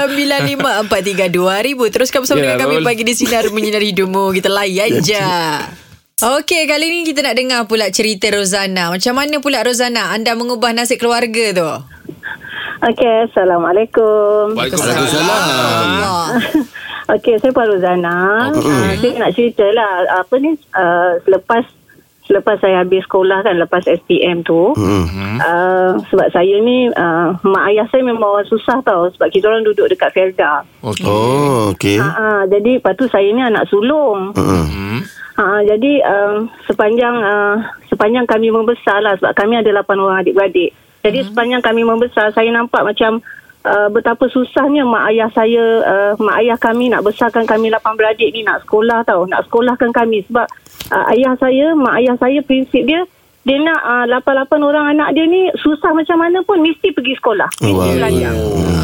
0395432000 0.08 1.92
Teruskan 1.92 2.20
bersama 2.22 2.40
dengan 2.40 2.60
kami. 2.60 2.76
Pagi 2.82 3.04
di 3.04 3.14
Sinar 3.14 3.46
Menyinari 3.50 3.92
Hidupmu. 3.92 4.32
Kita 4.32 4.50
layan 4.50 5.02
je. 5.02 5.20
Okey, 6.22 6.70
kali 6.70 6.86
ni 6.88 7.02
kita 7.04 7.24
nak 7.24 7.34
dengar 7.34 7.62
pula 7.66 7.90
cerita 7.90 8.30
Rozana. 8.30 8.94
Macam 8.94 9.14
mana 9.16 9.42
pula 9.42 9.66
Rozana 9.66 10.14
anda 10.14 10.38
mengubah 10.38 10.70
nasib 10.70 10.98
keluarga 10.98 11.46
tu? 11.52 11.70
Okey, 12.82 13.30
Assalamualaikum. 13.30 14.58
Waalaikumsalam. 14.58 15.86
Okey, 17.14 17.38
saya 17.38 17.54
Pak 17.54 17.66
Rozana. 17.70 18.50
Uh, 18.58 18.98
saya 18.98 19.22
nak 19.22 19.38
cerita 19.38 19.70
lah. 19.70 20.10
Apa 20.18 20.42
ni, 20.42 20.58
uh, 20.74 21.14
selepas 21.22 21.62
selepas 22.26 22.58
saya 22.58 22.82
habis 22.82 23.06
sekolah 23.06 23.46
kan, 23.46 23.62
lepas 23.62 23.86
SPM 23.86 24.42
tu. 24.42 24.74
Hmm. 24.74 25.38
Uh, 25.38 25.94
sebab 26.10 26.34
saya 26.34 26.58
ni, 26.58 26.90
uh, 26.90 27.38
mak 27.46 27.70
ayah 27.70 27.86
saya 27.94 28.02
memang 28.02 28.42
orang 28.42 28.50
susah 28.50 28.82
tau. 28.82 29.14
Sebab 29.14 29.30
kita 29.30 29.46
orang 29.46 29.62
duduk 29.62 29.86
dekat 29.86 30.10
Felda. 30.18 30.66
Okey. 30.82 31.06
Oh, 31.06 31.70
okey. 31.78 32.02
Uh, 32.02 32.10
uh, 32.10 32.40
jadi, 32.50 32.82
lepas 32.82 32.98
tu 32.98 33.06
saya 33.14 33.30
ni 33.30 33.46
anak 33.46 33.70
sulung. 33.70 34.34
Hmm. 34.34 34.66
Hmm. 34.66 35.00
Ha, 35.38 35.62
jadi 35.70 36.02
uh, 36.02 36.50
sepanjang 36.66 37.18
uh, 37.18 37.56
sepanjang 37.94 38.26
kami 38.26 38.50
membesar 38.50 39.06
lah 39.06 39.14
sebab 39.22 39.38
kami 39.38 39.62
ada 39.62 39.70
8 39.70 39.86
orang 40.02 40.22
adik-beradik. 40.26 40.74
Jadi 41.02 41.20
sepanjang 41.26 41.62
kami 41.66 41.82
membesar 41.82 42.30
saya 42.34 42.50
nampak 42.54 42.86
macam 42.86 43.22
uh, 43.66 43.88
betapa 43.90 44.30
susahnya 44.30 44.86
mak 44.86 45.10
ayah 45.14 45.30
saya 45.34 45.64
uh, 45.82 46.12
mak 46.22 46.38
ayah 46.46 46.58
kami 46.58 46.90
nak 46.94 47.06
besarkan 47.06 47.46
kami 47.46 47.74
8 47.74 47.98
beradik 47.98 48.30
ni 48.34 48.46
nak 48.46 48.62
sekolah 48.66 49.02
tau, 49.06 49.26
nak 49.26 49.46
sekolahkan 49.50 49.90
kami 49.94 50.22
sebab 50.30 50.46
uh, 50.94 51.06
ayah 51.18 51.34
saya, 51.42 51.74
mak 51.74 51.98
ayah 52.02 52.16
saya 52.22 52.40
prinsip 52.46 52.86
dia 52.86 53.02
dia 53.42 53.58
nak 53.58 53.82
uh, 53.82 54.06
8-8 54.22 54.54
orang 54.62 54.86
anak 54.94 55.18
dia 55.18 55.26
ni 55.26 55.50
susah 55.58 55.90
macam 55.98 56.22
mana 56.22 56.46
pun 56.46 56.62
mesti 56.62 56.94
pergi 56.94 57.18
sekolah. 57.18 57.50
Mesti 57.58 57.90
belajar. 57.98 58.34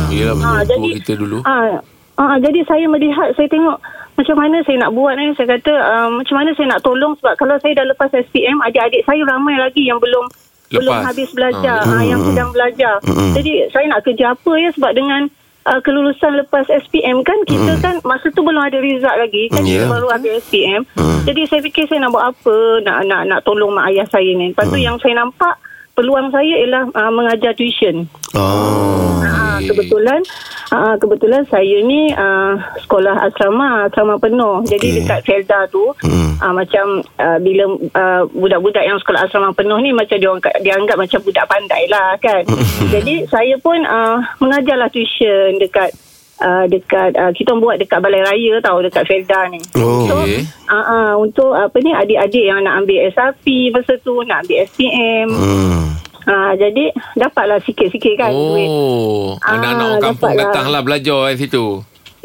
Yelah 0.10 0.34
betul 0.34 0.50
Ah, 0.50 0.62
jadi 0.66 0.90
kita 0.98 1.14
dulu. 1.14 1.38
Ah, 1.46 1.78
ah, 2.18 2.38
jadi 2.42 2.66
saya 2.66 2.90
melihat, 2.90 3.38
saya 3.38 3.46
tengok 3.46 3.78
macam 4.18 4.36
mana 4.42 4.58
saya 4.66 4.78
nak 4.82 4.94
buat 4.98 5.14
ni. 5.14 5.30
Saya 5.38 5.62
kata 5.62 5.74
uh, 5.78 6.10
macam 6.10 6.36
mana 6.42 6.50
saya 6.58 6.68
nak 6.74 6.82
tolong 6.82 7.14
sebab 7.22 7.38
kalau 7.38 7.54
saya 7.62 7.78
dah 7.78 7.86
lepas 7.86 8.10
SPM, 8.10 8.58
adik-adik 8.66 9.06
saya 9.06 9.22
ramai 9.30 9.62
lagi 9.62 9.86
yang 9.86 10.02
belum 10.02 10.26
Lepas. 10.70 10.84
belum 10.84 11.00
habis 11.04 11.30
belajar, 11.32 11.80
ah, 11.80 12.04
yang 12.04 12.22
sedang 12.24 12.50
belajar. 12.52 12.96
Jadi 13.34 13.52
saya 13.72 13.86
nak 13.88 14.04
kerja 14.04 14.36
apa 14.36 14.52
ya 14.58 14.70
sebab 14.76 14.92
dengan 14.92 15.22
uh, 15.64 15.80
kelulusan 15.80 16.32
lepas 16.40 16.66
SPM 16.68 17.24
kan 17.24 17.40
kita 17.44 17.72
kan 17.80 17.96
masa 18.04 18.32
tu 18.32 18.42
belum 18.42 18.60
ada 18.60 18.80
result 18.80 19.16
lagi 19.16 19.52
kan 19.52 19.64
Ya. 19.64 19.84
kita 19.84 19.86
baru 19.88 20.08
habis 20.10 20.44
SPM. 20.44 20.82
Jadi 21.24 21.42
saya 21.46 21.62
fikir 21.62 21.84
saya 21.86 22.04
nak 22.04 22.12
buat 22.12 22.26
apa, 22.32 22.56
nak 22.84 22.98
nak 23.04 23.22
nak 23.28 23.40
tolong 23.44 23.76
mak 23.76 23.92
ayah 23.92 24.08
saya 24.08 24.32
ni. 24.32 24.52
Lepas 24.52 24.68
tu 24.68 24.80
yang 24.80 24.96
saya 25.00 25.14
nampak 25.18 25.56
peluang 25.98 26.30
saya 26.30 26.62
ialah 26.62 26.94
uh, 26.94 27.10
mengajar 27.10 27.58
tuition. 27.58 28.06
Oh. 28.38 29.18
Ah, 29.26 29.58
kebetulan 29.66 30.22
ah, 30.70 30.94
kebetulan 31.02 31.42
saya 31.50 31.82
ni 31.82 32.14
ah, 32.14 32.54
sekolah 32.86 33.26
asrama 33.26 33.90
asrama 33.90 34.22
penuh. 34.22 34.62
Jadi 34.70 35.02
dekat 35.02 35.26
Felda 35.26 35.66
tu 35.74 35.90
Hmm. 36.06 36.38
ah, 36.38 36.54
macam 36.54 37.02
ah, 37.18 37.42
bila 37.42 37.66
ah, 37.98 38.22
budak-budak 38.30 38.86
yang 38.86 39.02
sekolah 39.02 39.26
asrama 39.26 39.50
penuh 39.58 39.82
ni 39.82 39.90
macam 39.90 40.22
dia 40.22 40.30
orang 40.30 40.46
dianggap 40.62 41.02
macam 41.02 41.20
budak 41.26 41.50
pandai 41.50 41.90
lah 41.90 42.14
kan. 42.22 42.46
Jadi 42.94 43.26
saya 43.26 43.58
pun 43.58 43.82
ah, 43.90 44.22
mengajarlah 44.38 44.94
tuition 44.94 45.58
dekat 45.58 45.90
Uh, 46.38 46.70
dekat 46.70 47.18
uh, 47.18 47.34
kita 47.34 47.58
buat 47.58 47.82
dekat 47.82 47.98
balai 47.98 48.22
raya 48.22 48.62
tau 48.62 48.78
dekat 48.78 49.10
Felda 49.10 49.50
ni. 49.50 49.58
Oh. 49.74 50.06
So, 50.06 50.22
Okey. 50.22 50.46
uh, 50.70 50.78
uh, 50.78 51.12
untuk 51.18 51.50
apa 51.58 51.74
ni 51.82 51.90
adik-adik 51.98 52.46
yang 52.46 52.62
nak 52.62 52.86
ambil 52.86 53.10
SRP 53.10 53.74
masa 53.74 53.98
tu 54.06 54.22
nak 54.22 54.46
ambil 54.46 54.62
SPM. 54.70 55.28
Hmm. 55.34 55.98
Uh, 56.28 56.54
jadi 56.60 56.92
dapatlah 57.16 57.58
sikit-sikit 57.64 58.20
kan 58.20 58.36
duit. 58.36 58.68
Oh, 58.68 59.40
anak-anak 59.40 59.86
orang 59.88 60.04
kampung 60.12 60.36
datanglah 60.36 60.82
belajar 60.84 61.32
kat 61.32 61.40
situ. 61.40 61.66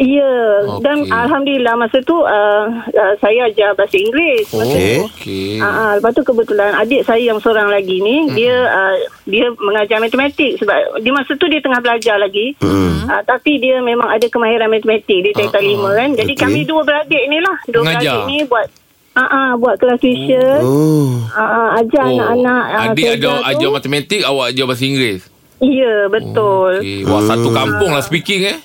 Ya, 0.02 0.34
Okey. 0.66 0.82
dan 0.82 1.06
Alhamdulillah 1.06 1.78
masa 1.78 2.02
tu 2.02 2.18
uh, 2.18 2.66
uh, 2.90 3.14
saya 3.22 3.46
ajar 3.46 3.70
bahasa 3.78 3.94
Inggeris. 3.94 4.50
Masa 4.50 4.74
Okey. 4.74 4.90
tu. 4.98 5.02
Okey. 5.06 5.50
Ah, 5.62 5.70
ah, 5.70 5.90
lepas 5.94 6.10
tu 6.10 6.26
kebetulan 6.26 6.74
adik 6.74 7.06
saya 7.06 7.22
yang 7.22 7.38
seorang 7.38 7.70
lagi 7.70 8.02
ni 8.02 8.26
hmm. 8.26 8.34
dia 8.34 8.66
uh, 8.66 8.94
dia 9.30 9.46
mengajar 9.62 10.02
matematik 10.02 10.58
sebab 10.58 10.98
dia 10.98 11.12
masa 11.14 11.38
tu 11.38 11.46
dia 11.46 11.62
tengah 11.62 11.78
belajar 11.78 12.18
lagi. 12.18 12.58
Hmm. 12.58 13.06
Uh, 13.06 13.22
tapi 13.22 13.62
dia 13.62 13.78
memang 13.78 14.10
ada 14.10 14.26
kemahiran 14.26 14.74
matematik 14.74 15.22
dia 15.22 15.32
tingkat 15.38 15.62
Ah, 15.62 15.70
lima 15.70 15.90
kan. 15.94 16.10
Jadi 16.18 16.32
Okey. 16.34 16.42
kami 16.42 16.60
dua 16.66 16.82
beradik 16.82 17.22
ni 17.30 17.38
lah. 17.38 17.56
Dua 17.70 17.82
Mengajar. 17.86 18.02
beradik 18.02 18.22
ni 18.26 18.38
buat 18.50 18.66
ah 19.12 19.22
uh, 19.22 19.50
buat 19.54 19.74
kelas 19.78 20.02
tuition. 20.02 20.60
Oh. 20.66 21.14
Ah, 21.30 21.46
uh, 21.46 21.68
ajar 21.78 22.10
anak-anak 22.10 22.64
uh, 22.74 22.84
Adik 22.90 23.06
ada 23.06 23.30
tu. 23.38 23.48
ajar 23.54 23.68
matematik, 23.70 24.20
awak 24.26 24.50
ajar 24.50 24.64
bahasa 24.66 24.82
Inggeris. 24.82 25.22
Ya, 25.62 26.10
betul. 26.10 26.82
Okey. 26.82 27.06
Wah, 27.06 27.22
satu 27.22 27.54
kampung 27.54 27.94
lah 27.94 28.02
speaking 28.02 28.50
eh. 28.50 28.58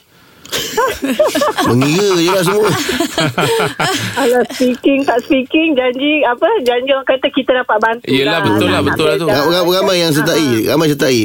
Mengira 1.69 2.17
je 2.17 2.31
lah 2.31 2.43
semua. 2.43 2.69
Alah 4.21 4.43
speaking 4.51 5.03
tak 5.03 5.19
speaking 5.23 5.73
janji 5.73 6.23
apa 6.23 6.47
janji 6.63 6.89
orang 6.91 7.07
kata 7.07 7.27
kita 7.29 7.51
dapat 7.63 7.77
bantu 7.79 8.03
Yelah, 8.07 8.39
betul 8.41 8.69
lah, 8.69 8.81
betul 8.81 9.05
lah 9.05 9.15
nak 9.19 9.63
tu. 9.65 9.71
ramai 9.71 9.95
yang 9.99 10.11
sertai? 10.11 10.67
Ramai 10.67 10.87
sertai? 10.89 11.19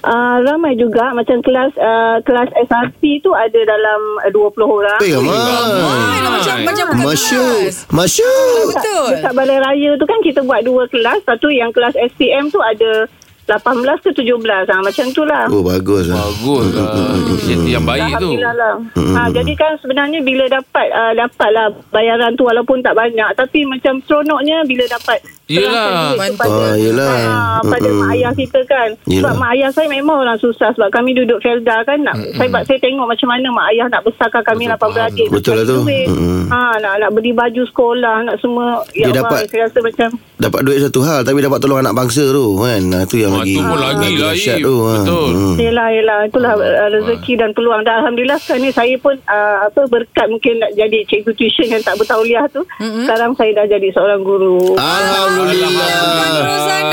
Uh, 0.00 0.40
ramai 0.48 0.80
juga 0.80 1.12
macam 1.12 1.44
kelas 1.44 1.76
uh, 1.76 2.24
kelas 2.24 2.48
SRP 2.56 3.20
tu 3.20 3.36
ada 3.36 3.60
dalam 3.60 4.00
uh, 4.24 4.32
20 4.32 4.56
orang. 4.64 4.96
Eh, 5.04 5.12
ramai. 5.12 5.36
Ah, 5.36 6.30
macam 6.40 6.54
macam 6.64 6.84
bukan 6.88 7.04
Masyuk. 7.04 7.60
kelas. 7.68 7.76
Masyuk. 7.92 8.64
Betul. 8.72 9.08
Dekat 9.12 9.32
Balai 9.36 9.60
Raya 9.60 9.90
tu 10.00 10.08
kan 10.08 10.16
kita 10.24 10.40
buat 10.40 10.64
dua 10.64 10.88
kelas. 10.88 11.20
Satu 11.28 11.52
yang 11.52 11.68
kelas 11.68 11.92
SPM 12.16 12.48
tu 12.48 12.64
ada 12.64 13.12
18 13.52 13.66
ke 14.00 14.10
17. 14.12 14.38
Ha, 14.64 14.76
macam 14.78 15.06
tu 15.10 15.22
lah. 15.22 15.44
Oh, 15.46 15.60
bagus 15.60 16.06
lah. 16.06 16.20
Bagus 16.20 16.66
lah. 16.70 16.94
Inisiatif 17.16 17.66
yang 17.68 17.82
baik 17.82 18.12
tu. 18.16 18.30
Lah. 18.36 18.76
Ha, 18.94 19.20
jadi 19.28 19.52
kan 19.54 19.72
sebenarnya 19.76 20.20
bila 20.20 20.46
dapat 20.46 20.86
uh, 20.90 21.12
dapat 21.12 21.48
lah 21.50 21.66
bayaran 21.88 22.30
tu 22.32 22.44
walaupun 22.44 22.78
tak 22.78 22.92
banyak 22.92 23.26
tapi 23.32 23.64
macam 23.64 23.98
seronoknya 24.02 24.62
bila 24.62 24.86
dapat 24.86 25.18
Yelah. 25.46 26.14
kepada, 26.30 26.62
Ah, 26.62 26.76
yelah. 26.76 27.10
ha, 27.10 27.58
pada 27.60 27.88
mak 27.90 28.14
ayah 28.14 28.30
kita 28.30 28.62
kan. 28.64 28.94
Yelah. 29.02 29.18
Sebab 29.20 29.34
mak 29.34 29.50
ayah 29.50 29.70
saya 29.72 29.88
memang 29.88 30.22
orang 30.22 30.38
susah 30.38 30.70
sebab 30.70 30.88
kami 30.90 31.10
duduk 31.12 31.42
Felda 31.42 31.82
kan. 31.82 31.98
Nak, 32.00 32.14
saya, 32.38 32.46
saya 32.62 32.78
tengok 32.78 33.02
macam 33.04 33.28
mana 33.28 33.50
mak 33.50 33.66
ayah 33.68 33.86
nak 33.88 34.06
besarkan 34.06 34.42
kami 34.44 34.64
Betul, 34.64 34.70
lapan 34.70 34.78
faham. 34.84 34.94
beradik. 34.96 35.26
nak 35.26 35.34
Betul 35.34 35.54
lah 35.56 35.64
tu. 35.64 35.78
Ha, 36.48 36.60
nak, 36.78 36.94
nak 36.96 37.10
beli 37.10 37.32
baju 37.32 37.62
sekolah 37.64 38.16
nak 38.22 38.36
semua. 38.38 38.86
Dia 38.92 39.00
Ya 39.00 39.06
Allah, 39.08 39.18
dapat- 39.20 39.50
saya 39.50 39.62
rasa 39.64 39.78
macam 39.80 40.08
Dapat 40.40 40.60
duit 40.62 40.78
satu 40.80 41.00
hal 41.02 41.20
Tapi 41.20 41.38
dapat 41.38 41.58
tolong 41.58 41.78
anak 41.78 41.92
bangsa 41.92 42.24
tu 42.26 42.56
kan 42.56 42.80
Nah, 42.82 43.02
tu 43.04 43.16
yang 43.16 43.28
Ah, 43.30 43.39
lagi 43.40 43.56
tu 43.56 43.62
pun 43.64 43.78
lagi 43.80 44.10
lah, 44.14 44.32
tu 44.60 44.74
ha. 44.84 44.92
Betul. 45.00 45.30
Hmm. 45.32 45.56
Yelah, 45.56 45.88
yelah. 45.90 46.18
Itulah 46.28 46.52
rezeki 46.92 47.32
dan 47.40 47.50
peluang. 47.56 47.80
Dan 47.82 48.04
Alhamdulillah 48.04 48.38
sekarang 48.38 48.62
ni 48.64 48.70
saya 48.70 48.94
pun 49.00 49.16
uh, 49.24 49.56
apa 49.66 49.80
berkat 49.88 50.26
mungkin 50.28 50.60
nak 50.60 50.72
jadi 50.76 50.98
cikgu 51.08 51.32
tuition 51.34 51.68
yang 51.72 51.82
tak 51.82 51.96
bertauliah 51.96 52.44
tu. 52.52 52.62
Mm-hmm. 52.78 53.04
Sekarang 53.08 53.30
saya 53.34 53.50
dah 53.56 53.66
jadi 53.66 53.88
seorang 53.90 54.20
guru. 54.20 54.76
Alhamdulillah. 54.76 55.88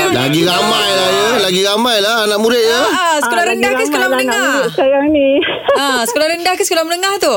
Lagi 0.08 0.40
ramai 0.44 0.88
lah 0.88 1.08
ya 1.08 1.28
Lagi 1.40 1.60
ramai 1.64 1.96
lah 2.00 2.14
anak 2.24 2.38
murid 2.40 2.64
ya 2.64 2.80
Ah, 2.88 3.16
sekolah 3.20 3.44
Ah, 3.44 3.48
rendah 3.52 3.70
ke 3.76 3.82
sekolah 3.84 4.08
lah 4.08 4.16
menengah? 4.16 4.52
Sekarang 4.72 5.06
ni. 5.12 5.28
Ah, 5.76 6.00
sekolah 6.08 6.26
rendah 6.32 6.54
ke 6.56 6.62
sekolah 6.64 6.84
menengah 6.88 7.14
tu? 7.20 7.36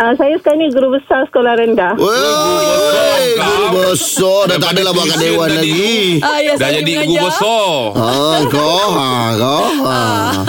Uh, 0.00 0.12
saya 0.16 0.34
sekarang 0.40 0.58
ni 0.58 0.66
guru 0.72 0.96
besar 0.96 1.28
sekolah 1.28 1.52
rendah. 1.54 1.92
Woi, 1.94 3.36
guru 3.36 3.66
besar 3.86 4.40
dah 4.48 4.56
tak 4.56 4.70
adalah 4.72 4.92
buat 4.92 5.06
kat 5.06 5.18
dewan 5.20 5.48
lagi. 5.52 6.18
Ah, 6.20 6.38
ya, 6.40 6.52
Dah 6.56 6.70
jadi 6.72 6.92
guru 7.04 7.14
besar. 7.20 7.68
Ha, 7.94 8.08
kau, 8.48 8.84
ha, 8.90 9.08
kau. 9.36 9.64
Ha. 9.84 9.98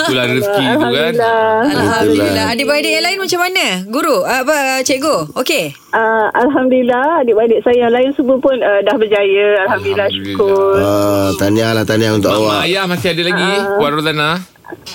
Itulah 0.01 0.25
rezeki 0.27 0.65
tu 0.65 0.79
kan. 0.79 1.13
Alhamdulillah. 1.13 1.51
Alhamdulillah. 1.67 2.45
Adik-beradik 2.51 2.91
yang 2.91 3.05
lain 3.05 3.17
macam 3.19 3.39
mana? 3.39 3.65
Guru? 3.87 4.17
Ah, 4.23 4.39
Apa, 4.41 4.55
cikgu? 4.81 5.15
Okey. 5.37 5.65
Uh, 5.91 6.27
Alhamdulillah 6.33 7.21
adik-adik 7.21 7.59
saya 7.61 7.87
yang 7.87 7.93
lain 7.93 8.09
semua 8.15 8.39
pun 8.39 8.55
uh, 8.57 8.79
dah 8.81 8.95
berjaya. 8.95 9.67
Alhamdulillah, 9.67 10.07
Alhamdulillah. 10.07 10.09
syukur. 10.09 10.75
Ah, 10.79 11.29
tahniah 11.35 11.71
lah, 11.75 11.83
tahniah 11.83 12.15
untuk 12.15 12.31
mak 12.31 12.39
awak. 12.39 12.59
ayah 12.63 12.83
masih 12.87 13.07
ada 13.11 13.23
lagi 13.27 13.49
Puan 13.77 13.93
Rozana 13.93 14.31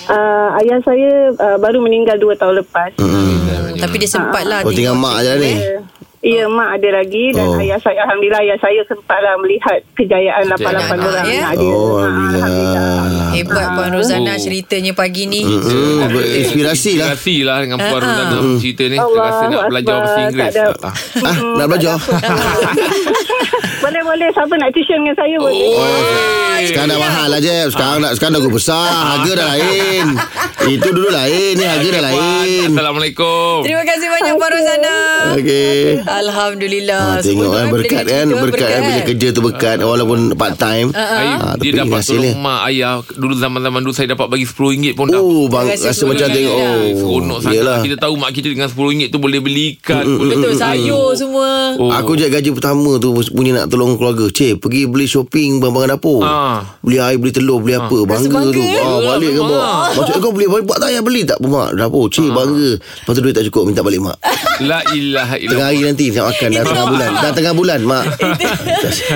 Uh, 0.09 0.49
ayah 0.57 0.81
saya 0.81 1.29
uh, 1.37 1.57
baru 1.61 1.77
meninggal 1.77 2.17
2 2.17 2.33
tahun 2.33 2.65
lepas. 2.65 2.97
Hmm. 2.97 3.66
Tapi 3.77 3.95
dia 3.95 4.09
sempat 4.09 4.43
lah. 4.43 4.59
Oh, 4.61 4.69
tinggal 4.69 4.93
mak 4.93 5.21
je 5.21 5.27
lah 5.27 5.37
ni. 5.37 5.53
Ya, 5.53 5.77
Ya, 6.19 6.43
mak 6.45 6.75
ada 6.75 6.89
lagi 6.97 7.29
dan 7.29 7.45
Oh. 7.47 7.55
ayah 7.55 7.77
saya 7.77 8.03
alhamdulillah 8.03 8.41
ayah 8.41 8.57
saya 8.57 8.81
sempatlah 8.83 9.37
melihat 9.37 9.79
kejayaan 9.93 10.43
88 10.49 10.59
Kejayaan, 10.59 10.97
orang 10.99 11.23
ya? 11.23 11.39
anak 11.39 11.53
dia. 11.55 11.69
Oh, 11.69 11.93
Ha, 11.93 12.03
Alhamdulillah. 12.03 13.29
Hebat 13.31 13.67
Puan 13.69 13.89
Rozana 13.93 14.33
Oh. 14.33 14.35
ceritanya 14.35 14.91
pagi 14.91 15.23
ni. 15.23 15.45
Hmm, 15.45 16.09
berinspirasi 16.09 16.91
lah. 16.97 17.13
Inspirasi 17.13 17.35
lah 17.45 17.57
dengan 17.61 17.77
Puan 17.79 18.01
Ah, 18.01 18.03
ah. 18.03 18.09
Rozana 18.09 18.37
cerita 18.57 18.83
ni 18.83 18.97
Allah 18.97 19.23
rasa 19.23 19.43
nak 19.45 19.63
belajar 19.69 19.95
bahasa 19.95 20.19
Inggeris 20.19 20.41
Tak 20.43 20.51
ada. 20.51 20.65
Ah. 20.81 20.93
Ah, 21.23 21.35
nak 21.53 21.65
belajar? 21.69 21.95
boleh 23.87 24.03
boleh 24.03 24.27
siapa 24.29 24.53
nak 24.53 24.69
tuition 24.75 24.99
dengan 24.99 25.15
saya 25.15 25.35
boleh. 25.39 25.67
Oh, 25.71 26.59
Sekarang 26.59 26.89
dah 26.89 26.99
mahal 26.99 27.27
lah 27.31 27.39
Jeb. 27.39 27.67
Sekarang 27.71 28.03
dah, 28.03 28.11
sekarang 28.11 28.33
dah 28.35 28.41
gua 28.43 28.53
besar. 28.53 28.87
Harga 28.91 29.31
dah 29.31 29.47
lain. 29.49 30.05
Itu 30.67 30.89
dulu 30.91 31.07
lain 31.07 31.55
Ni 31.55 31.63
harga 31.63 31.87
dah 31.87 32.03
lain. 32.03 32.67
Assalamualaikum. 32.67 33.63
Terima 33.63 33.83
kasih 33.87 34.07
banyak 34.09 34.33
Puan 34.35 34.51
Rozana. 34.51 34.97
Okey. 35.39 36.03
Alhamdulillah. 36.03 37.03
Ha, 37.07 37.23
tengok 37.23 37.47
kan 37.47 37.63
Semua 37.63 37.63
tu 37.63 37.75
berkat 37.77 38.03
bila 38.03 38.11
kan 38.11 38.25
berkat 38.43 38.67
kan? 38.67 38.81
bila 38.83 39.01
kerja 39.05 39.27
tu 39.31 39.41
berkat 39.41 39.77
walaupun 39.79 40.19
part 40.35 40.55
time. 40.59 40.87
Ah, 40.91 41.55
dia 41.55 41.71
dapat 41.77 42.03
tolong 42.03 42.35
mak 42.35 42.59
ayah. 42.67 42.99
Dulu 43.07 43.33
zaman-zaman 43.37 43.79
dulu 43.79 43.93
Saya 43.95 44.11
dapat 44.11 44.27
bagi 44.27 44.43
RM10 44.43 44.91
pun 44.91 45.07
dah. 45.07 45.21
Oh 45.21 45.47
bang 45.47 45.71
Rasa 45.71 46.03
macam 46.03 46.27
RM10 46.27 46.35
tengok 46.35 46.55
dah. 46.57 46.67
oh. 46.67 46.83
Seronok 46.97 47.39
sangat. 47.39 47.55
yelah. 47.55 47.79
Kita 47.79 47.95
tahu 47.95 48.13
mak 48.19 48.31
kita 48.35 48.47
dengan 48.51 48.67
RM10 48.67 49.07
tu 49.07 49.17
Boleh 49.17 49.39
beli 49.39 49.79
ikan 49.79 50.03
boleh 50.03 50.35
Betul 50.35 50.53
sayur 50.57 51.15
semua. 51.15 51.77
Oh. 51.77 51.93
Aku 51.93 52.19
je 52.19 52.27
gaji 52.27 52.49
pertama 52.51 52.99
tu 52.99 53.15
punya 53.31 53.55
nak 53.55 53.71
tolong 53.77 53.93
keluarga. 53.93 54.25
Cik, 54.27 54.57
pergi 54.57 54.83
beli 54.83 55.05
shopping 55.05 55.61
barang-barang 55.61 55.93
dapur. 55.93 56.19
Ah. 56.19 56.65
Beli 56.81 56.97
air, 56.97 57.15
beli 57.15 57.29
telur, 57.29 57.61
beli 57.61 57.77
apa. 57.77 57.93
Bangga 58.03 58.49
tu. 58.49 58.57
eh? 58.57 58.75
Ah, 58.75 58.97
balik 59.05 59.29
ke 59.29 59.37
Memang. 59.37 59.53
mak. 59.53 59.93
Macam 59.93 60.13
kau 60.17 60.31
beli 60.33 60.45
buat 60.49 60.65
tak 60.65 60.77
payah 60.83 61.01
beli 61.01 61.21
tak 61.21 61.37
mak 61.39 61.69
dapur. 61.73 62.09
Cik 62.09 62.27
bangga. 62.27 62.69
Lepas 62.81 63.11
tu 63.13 63.19
duit 63.21 63.31
tak 63.31 63.45
cukup 63.45 63.61
minta 63.69 63.79
balik 63.79 64.01
mak. 64.01 64.17
La 64.57 64.81
ilaha 64.89 65.37
Tengah 65.37 65.39
illallah 65.39 65.69
hari 65.69 65.85
nanti 65.85 66.03
nak 66.09 66.25
makan 66.27 66.49
dah 66.49 66.63
tengah 66.65 66.85
bulan. 66.89 67.09
Dah 67.13 67.31
tengah 67.31 67.53
bulan 67.53 67.79
mak. 67.85 68.03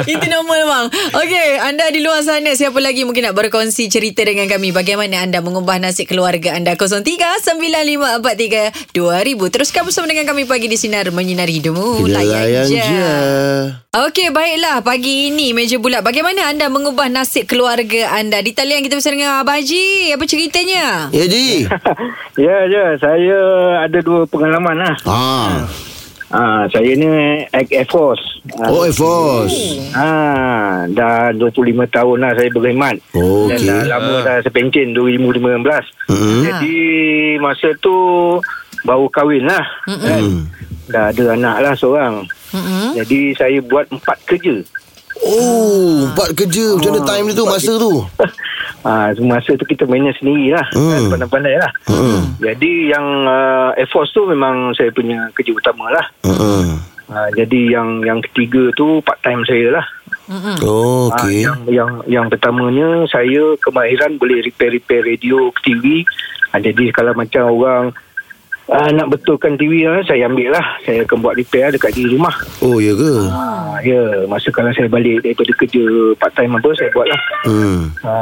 Itu 0.04 0.26
normal 0.28 0.60
bang 0.64 0.86
Okey 1.14 1.48
Anda 1.60 1.90
di 1.90 2.00
luar 2.00 2.22
sana 2.22 2.52
Siapa 2.52 2.78
lagi 2.78 3.02
mungkin 3.02 3.24
nak 3.24 3.34
berkongsi 3.34 3.88
Cerita 3.88 4.22
dengan 4.22 4.46
kami 4.46 4.70
Bagaimana 4.70 5.20
anda 5.20 5.40
mengubah 5.40 5.78
nasib 5.78 6.06
keluarga 6.06 6.54
anda 6.54 6.76
03-9543-2000 6.76 9.50
Teruskan 9.50 9.82
bersama 9.84 10.06
dengan 10.06 10.26
kami 10.26 10.46
Pagi 10.46 10.66
di 10.66 10.76
Sinar 10.76 11.10
Menyinari 11.10 11.58
Hidupmu 11.58 12.04
Kita 12.04 12.20
layan 12.22 12.66
je. 12.68 12.82
Okey, 13.92 14.32
baiklah. 14.52 14.84
Pagi 14.84 15.32
ini 15.32 15.56
meja 15.56 15.80
bulat. 15.80 16.04
Bagaimana 16.04 16.52
anda 16.52 16.68
mengubah 16.68 17.08
nasib 17.08 17.48
keluarga 17.48 18.12
anda? 18.12 18.44
Di 18.44 18.52
talian 18.52 18.84
kita 18.84 19.00
bersama 19.00 19.16
dengan 19.16 19.40
Abang 19.40 19.56
Haji. 19.56 20.12
Apa 20.12 20.24
ceritanya? 20.28 21.08
Ya 21.10 21.26
Ji. 21.26 21.64
Ya, 22.42 22.58
ya. 22.66 22.86
Saya 22.98 23.40
ada 23.80 24.00
dua 24.00 24.24
pengalaman 24.26 24.76
lah. 24.76 24.96
Ah. 25.06 25.64
Ha, 26.32 26.42
saya 26.68 26.96
ni 26.96 27.08
Air 27.48 27.88
Force. 27.88 28.24
Ha, 28.56 28.68
Oh, 28.68 28.84
Air 28.84 28.92
Force. 28.92 29.56
ha, 29.92 30.08
dah 30.88 31.32
25 31.32 31.52
tahun 31.88 32.18
lah 32.18 32.32
saya 32.34 32.48
berkhidmat. 32.50 32.96
Oh, 33.14 33.48
Dan 33.48 33.56
okey. 33.56 33.68
dah 33.68 33.84
lama 33.90 34.16
dah 34.22 34.36
saya 34.40 34.48
pencen 34.50 34.92
2015. 34.92 35.84
Hmm. 36.08 36.40
Jadi 36.42 36.76
masa 37.38 37.76
tu 37.78 37.96
baru 38.82 39.08
kahwin 39.08 39.46
lah. 39.46 39.66
Kan? 39.86 40.46
Dah 40.88 41.10
ada 41.10 41.24
anak 41.34 41.56
lah 41.62 41.74
seorang. 41.74 42.26
Mm-mm. 42.52 42.98
Jadi 42.98 43.32
saya 43.34 43.60
buat 43.62 43.88
empat 43.88 44.18
kerja. 44.26 44.60
Oh, 45.22 46.10
empat 46.10 46.34
kerja. 46.34 46.76
Macam 46.76 46.92
mana 46.98 47.06
time 47.06 47.26
dia 47.30 47.38
tu, 47.38 47.46
masa 47.46 47.72
tu? 47.78 47.94
Ha, 48.82 49.14
masa 49.22 49.54
tu 49.54 49.62
kita 49.62 49.86
mainnya 49.86 50.10
sendiri 50.18 50.58
lah. 50.58 50.66
Hmm. 50.74 50.90
Kan, 50.90 51.02
pandai-pandai 51.14 51.54
lah. 51.54 51.70
Hmm. 51.86 52.34
Jadi 52.42 52.90
yang 52.90 53.30
uh, 53.30 53.78
Air 53.78 53.86
Force 53.86 54.10
tu 54.10 54.26
memang 54.26 54.74
saya 54.74 54.90
punya 54.90 55.30
kerja 55.38 55.54
utama 55.54 55.86
lah. 55.94 56.02
Hmm. 56.26 56.82
Ha, 57.14 57.30
jadi 57.30 57.78
yang 57.78 58.02
yang 58.02 58.18
ketiga 58.26 58.74
tu 58.74 58.98
part 59.06 59.22
time 59.22 59.46
saya 59.46 59.78
lah. 59.78 59.86
Oh, 60.66 61.14
Ah, 61.14 61.22
okey. 61.22 61.46
yang 61.46 61.60
yang 61.70 61.92
yang 62.10 62.26
pertamanya 62.26 63.06
saya 63.06 63.54
kemahiran 63.62 64.18
boleh 64.18 64.42
repair-repair 64.42 65.06
radio 65.06 65.54
TV. 65.62 66.02
Ha, 66.50 66.58
jadi 66.58 66.90
kalau 66.90 67.14
macam 67.14 67.54
orang 67.54 67.94
uh, 68.72 68.90
nak 68.96 69.12
betulkan 69.12 69.60
TV 69.60 69.84
lah, 69.86 70.02
saya 70.08 70.26
ambil 70.26 70.56
lah. 70.56 70.66
Saya 70.88 71.04
akan 71.04 71.18
buat 71.20 71.36
repair 71.36 71.70
dekat 71.76 71.92
di 71.94 72.08
rumah. 72.08 72.34
Oh, 72.64 72.80
ya 72.80 72.96
ke? 72.96 73.14
Ha, 73.28 73.78
ya, 73.84 74.02
masa 74.32 74.48
kalau 74.50 74.72
saya 74.72 74.88
balik 74.88 75.22
daripada 75.22 75.52
kerja 75.60 75.84
part 76.18 76.34
time 76.34 76.56
apa 76.56 76.70
saya 76.80 76.90
buat 76.96 77.08
lah. 77.08 77.22
Hmm. 77.46 77.82
Ha, 78.02 78.14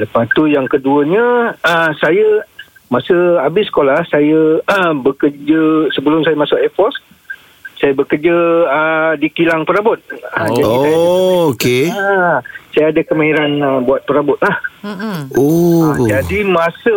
lepas 0.00 0.26
tu 0.32 0.48
yang 0.48 0.64
keduanya 0.66 1.54
uh, 1.60 1.90
saya 2.00 2.42
masa 2.90 3.14
habis 3.46 3.70
sekolah 3.70 4.02
saya 4.10 4.58
uh, 4.66 4.92
bekerja 4.98 5.92
sebelum 5.94 6.26
saya 6.26 6.34
masuk 6.34 6.58
Air 6.58 6.74
Force 6.74 6.98
saya 7.80 7.92
bekerja 7.92 8.36
uh, 8.66 9.12
di 9.16 9.28
kilang 9.28 9.64
perabot. 9.64 9.96
Jadi 9.98 10.60
saya 10.60 10.64
Oh, 10.86 11.50
okey. 11.50 11.88
Ha, 11.88 12.44
saya 12.70 12.92
ada 12.92 13.00
kemahiran 13.00 13.50
uh, 13.58 13.80
buat 13.80 14.04
perabot 14.04 14.36
lah. 14.38 14.56
Mm-mm. 14.82 15.32
Oh. 15.32 15.82
Ha, 15.82 15.96
jadi 16.20 16.44
masa 16.44 16.94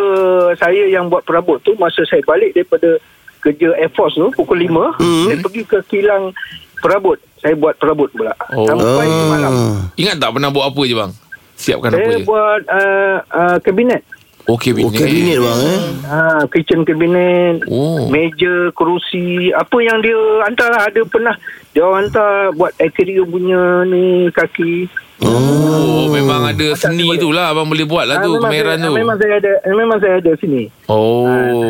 saya 0.55 0.83
yang 0.85 1.07
buat 1.07 1.23
perabot 1.23 1.57
tu, 1.57 1.73
masa 1.75 2.03
saya 2.03 2.19
balik 2.21 2.51
daripada 2.51 2.99
kerja 3.39 3.75
Air 3.75 3.91
Force 3.91 4.13
tu 4.13 4.31
pukul 4.33 4.59
5 4.61 4.71
Hmm. 4.97 5.25
saya 5.25 5.35
pergi 5.37 5.63
ke 5.63 5.79
kilang 5.85 6.31
perabot 6.77 7.19
saya 7.37 7.51
buat 7.53 7.75
perabot 7.75 8.07
pula 8.09 8.31
Oh. 8.49 8.63
sampai 8.63 9.03
Ah. 9.03 9.27
malam 9.29 9.53
Ingat 9.95 10.15
tak 10.15 10.31
pernah 10.31 10.47
buat 10.47 10.65
apa 10.65 10.81
je 10.81 10.95
bang? 10.95 11.11
Siapkan 11.53 11.89
apa 11.89 11.99
saya 12.01 12.17
je? 12.17 12.23
buat 12.23 12.61
uh, 12.65 13.15
uh, 13.25 13.57
kabinet 13.59 13.99
Okey 14.43 14.75
Oh, 14.75 14.91
kabinet 14.91 15.39
bang 15.39 15.59
eh. 15.63 15.79
Ah, 16.03 16.43
kitchen 16.51 16.83
cabinet, 16.83 17.63
Oh. 17.65 18.11
meja, 18.11 18.75
kerusi, 18.75 19.49
apa 19.49 19.77
yang 19.79 20.03
dia 20.03 20.19
hantar 20.43 20.67
lah. 20.67 20.83
Ada 20.83 21.01
pernah 21.07 21.35
dia 21.71 21.81
orang 21.81 22.05
hantar 22.05 22.51
buat 22.53 22.75
interior 22.77 23.23
punya 23.23 23.87
ni 23.87 24.27
kaki. 24.29 24.91
Oh, 25.23 26.11
memang 26.11 26.51
ada 26.51 26.75
seni 26.75 27.07
tu 27.15 27.31
lah 27.31 27.55
Abang 27.55 27.71
boleh 27.71 27.87
buat 27.87 28.03
lah 28.03 28.19
Ah, 28.19 28.25
tu 28.25 28.35
Kemahiran 28.35 28.75
tu 28.81 28.91
Memang 28.91 29.15
saya 29.15 29.39
ada, 29.39 29.51
memang 29.71 29.97
saya 30.01 30.19
ada 30.19 30.31
sini. 30.35 30.67
Oh 30.91 31.23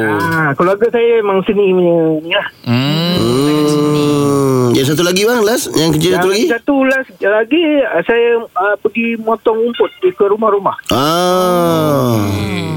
Ah, 0.09 0.49
keluarga 0.57 0.89
saya 0.89 1.21
memang 1.21 1.45
seni 1.45 1.69
punya 1.69 1.93
ni 2.17 2.31
lah. 2.33 2.47
Hmm 2.65 3.13
Hmm. 3.13 4.52
Yang 4.73 4.85
satu 4.93 5.03
lagi 5.05 5.21
bang 5.21 5.41
Last 5.45 5.69
Yang 5.71 5.89
kerja 5.97 6.09
satu 6.17 6.27
lagi 6.33 6.43
Yang 6.43 6.53
satu 6.57 6.75
last 6.89 7.09
lagi 7.21 7.63
ah, 7.85 8.01
saya 8.03 8.29
uh, 8.41 8.75
pergi 8.81 9.07
motong 9.21 9.57
rumput 9.61 9.91
di 10.01 10.09
ke 10.11 10.25
rumah-rumah. 10.25 10.75
Ah. 10.89 12.25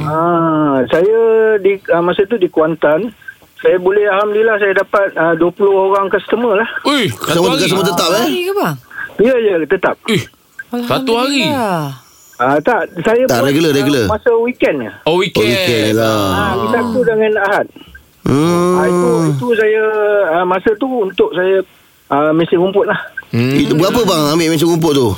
Ah, 0.07 0.77
saya 0.87 1.21
di 1.59 1.81
uh, 1.89 2.03
masa 2.05 2.23
tu 2.29 2.37
di 2.37 2.47
Kuantan. 2.47 3.11
Saya 3.57 3.81
boleh 3.81 4.05
alhamdulillah 4.05 4.61
saya 4.61 4.73
dapat 4.77 5.17
uh, 5.17 5.35
20 5.41 5.49
orang 5.73 6.07
customer 6.13 6.61
lah. 6.61 6.69
Ui 6.85 7.09
Satu 7.09 7.41
Sama 7.41 7.57
hari 7.57 7.67
sama 7.67 7.83
tetap 7.83 8.09
eh. 8.13 8.27
Hari 8.29 8.41
ke 8.45 8.53
bang? 8.53 8.75
Ya 9.17 9.35
ya 9.41 9.55
tetap. 9.65 9.97
Ih 10.13 10.23
Satu 10.85 11.13
hari 11.17 11.43
Alhamdulillah. 11.49 12.05
Ah 12.37 12.61
tak 12.61 12.93
saya 13.01 13.25
Tak, 13.25 13.41
buat, 13.41 13.49
regular, 13.49 13.73
ah, 13.73 13.77
regular. 13.81 14.05
masa 14.13 14.31
weekend 14.45 14.79
ya. 14.85 14.93
Oh 15.09 15.17
Oh, 15.17 15.25
weekend, 15.25 15.49
weekend 15.49 15.97
lah. 15.97 16.13
Ah, 16.13 16.47
hari 16.53 16.67
Sabtu 16.77 17.01
dengan 17.01 17.33
Ahad. 17.41 17.67
Hmm. 18.29 18.75
Ah, 18.77 18.85
itu 18.85 19.09
itu 19.33 19.47
saya 19.57 19.85
ah, 20.37 20.45
masa 20.45 20.71
tu 20.77 20.89
untuk 21.01 21.33
saya 21.33 21.65
ah, 22.11 22.33
mesin 22.35 22.61
rumput 22.61 22.87
lah. 22.87 23.01
hmm. 23.33 23.57
Itu 23.57 23.75
berapa 23.79 24.01
bang 24.03 24.23
ambil 24.35 24.49
mesin 24.53 24.69
rumput 24.71 24.93
tu? 24.95 25.09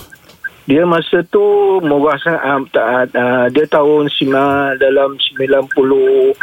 Dia 0.69 0.85
masa 0.85 1.25
tu 1.33 1.41
murah 1.81 2.21
sangat 2.21 2.69
tak, 2.77 2.87
ah, 3.17 3.49
dia 3.49 3.65
tahun 3.69 4.13
sima, 4.13 4.77
dalam 4.77 5.17
90 5.17 6.37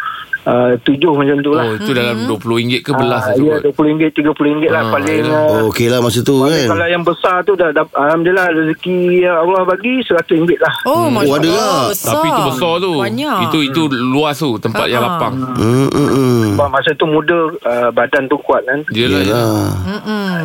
uh, 0.46 0.74
tujuh 0.80 1.12
macam 1.12 1.38
tu 1.40 1.52
lah. 1.52 1.66
Oh 1.66 1.74
itu 1.76 1.92
dalam 1.92 2.16
RM20 2.26 2.82
ke 2.82 2.92
belas 2.92 3.24
Ah, 3.24 3.34
tu 3.34 3.44
ya, 3.44 3.58
kot. 3.60 3.76
RM20, 3.76 4.02
RM30 4.14 4.64
lah 4.68 4.82
Ah, 4.82 4.92
paling. 4.92 5.20
ya. 5.20 5.32
ah, 5.32 5.46
Oh 5.52 5.64
okey 5.68 5.88
lah 5.88 6.00
masa 6.00 6.20
tu 6.22 6.36
kan. 6.40 6.68
Kalau 6.68 6.88
yang 6.88 7.04
besar 7.04 7.42
tu 7.42 7.54
dah, 7.54 7.70
dah 7.70 7.86
Alhamdulillah 7.92 8.48
rezeki 8.52 8.98
Allah 9.26 9.62
bagi 9.64 9.94
RM100 10.02 10.58
lah. 10.58 10.74
Oh, 10.86 11.06
Masya 11.08 11.34
ada 11.34 11.48
Allah. 11.48 11.58
lah. 11.58 11.84
Besar. 11.90 12.12
Tapi 12.12 12.28
itu 12.28 12.42
besar 12.48 12.74
tu 12.78 12.92
Banyak. 12.96 13.38
Itu 13.44 13.58
itu 13.62 13.82
luas 13.92 14.36
tu 14.36 14.50
Tempat 14.58 14.86
yang 14.86 15.02
Ah. 15.02 15.10
lapang 15.12 15.34
Hmm, 15.56 15.88
hmm, 15.88 16.10
hmm. 16.10 16.44
Sebab 16.54 16.68
masa 16.70 16.90
tu 16.94 17.06
muda 17.06 17.38
uh, 17.60 17.90
badan 17.92 18.26
tu 18.26 18.38
kuat 18.40 18.64
kan. 18.64 18.80
Yelah 18.90 19.22
Yelah. 19.22 19.70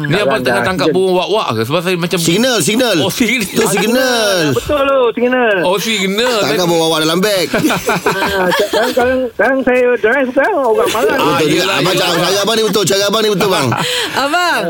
Ni 0.02 0.16
abang 0.16 0.40
tengah 0.40 0.60
dah- 0.60 0.66
tangkap 0.66 0.88
burung 0.90 1.14
wak-wak 1.14 1.48
ke 1.52 1.62
Sebab 1.62 1.80
saya 1.80 1.96
macam 1.96 2.18
Signal, 2.18 2.56
signal. 2.60 2.96
Oh 2.98 3.08
signal 3.08 3.42
Itu 3.42 3.64
signal. 3.66 4.38
Betul 4.52 4.82
tu, 4.82 5.00
signal. 5.14 5.54
Oh 5.62 5.76
signal 5.76 6.36
Takkan 6.42 6.66
bawa 6.66 6.84
awak 6.86 7.00
dalam 7.02 7.18
beg. 7.18 7.46
Ah, 8.10 8.48
sekarang 9.30 9.60
saya 9.62 9.89
drive 9.96 10.28
sekarang 10.30 10.56
orang 10.56 10.90
malas. 10.90 11.10
Ah, 11.12 11.24
betul 11.32 11.46
juga. 11.46 11.56
yelah, 11.56 11.74
Abang 11.76 11.94
yelah. 11.94 12.02
cakap 12.04 12.16
cara 12.20 12.38
abang 12.40 12.54
ni 12.54 12.64
betul. 12.64 12.84
Cara 12.84 13.02
abang 13.06 13.20
ni 13.20 13.30
betul 13.30 13.48
bang. 13.48 13.68
Abang 14.22 14.62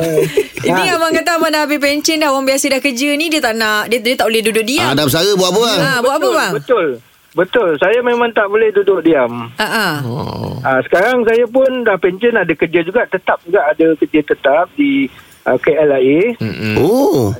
Ini 0.60 0.82
abang 0.92 1.10
kata 1.10 1.30
Abang 1.34 1.50
dah 1.50 1.62
habis 1.64 1.78
pencen 1.78 2.16
dah 2.16 2.28
Orang 2.28 2.44
biasa 2.44 2.68
dah 2.68 2.78
kerja 2.78 3.08
ni 3.14 3.26
Dia 3.26 3.40
tak 3.40 3.56
nak 3.56 3.88
Dia, 3.88 3.98
dia 3.98 4.12
tak 4.12 4.28
boleh 4.28 4.42
duduk 4.42 4.62
diam 4.62 4.92
Ada 4.92 5.02
bersara 5.02 5.32
buat 5.32 5.48
apa 5.48 5.60
bang? 5.60 5.78
ha, 5.80 5.90
Buat 5.98 6.14
apa 6.14 6.28
bang? 6.30 6.52
Betul. 6.54 6.86
Betul. 7.30 7.68
Saya 7.78 7.98
memang 8.00 8.28
tak 8.30 8.46
boleh 8.46 8.68
duduk 8.70 9.00
diam. 9.00 9.48
Ha, 9.54 9.64
ha. 9.64 9.88
Oh. 10.02 10.58
Ah, 10.60 10.82
sekarang 10.82 11.22
saya 11.22 11.46
pun 11.46 11.86
dah 11.86 11.94
pension 11.94 12.34
ada 12.34 12.50
kerja 12.50 12.82
juga. 12.82 13.06
Tetap 13.06 13.38
juga 13.42 13.64
ada 13.64 13.86
kerja 13.94 14.20
tetap 14.20 14.66
di 14.74 15.06
uh, 15.46 15.54
KLIA. 15.56 16.34
Mm-mm. 16.36 16.74
Oh. 16.76 17.30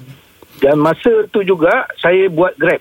Dan 0.63 0.79
masa 0.79 1.11
tu 1.29 1.43
juga 1.43 1.91
saya 1.99 2.31
buat 2.31 2.55
Grab. 2.55 2.79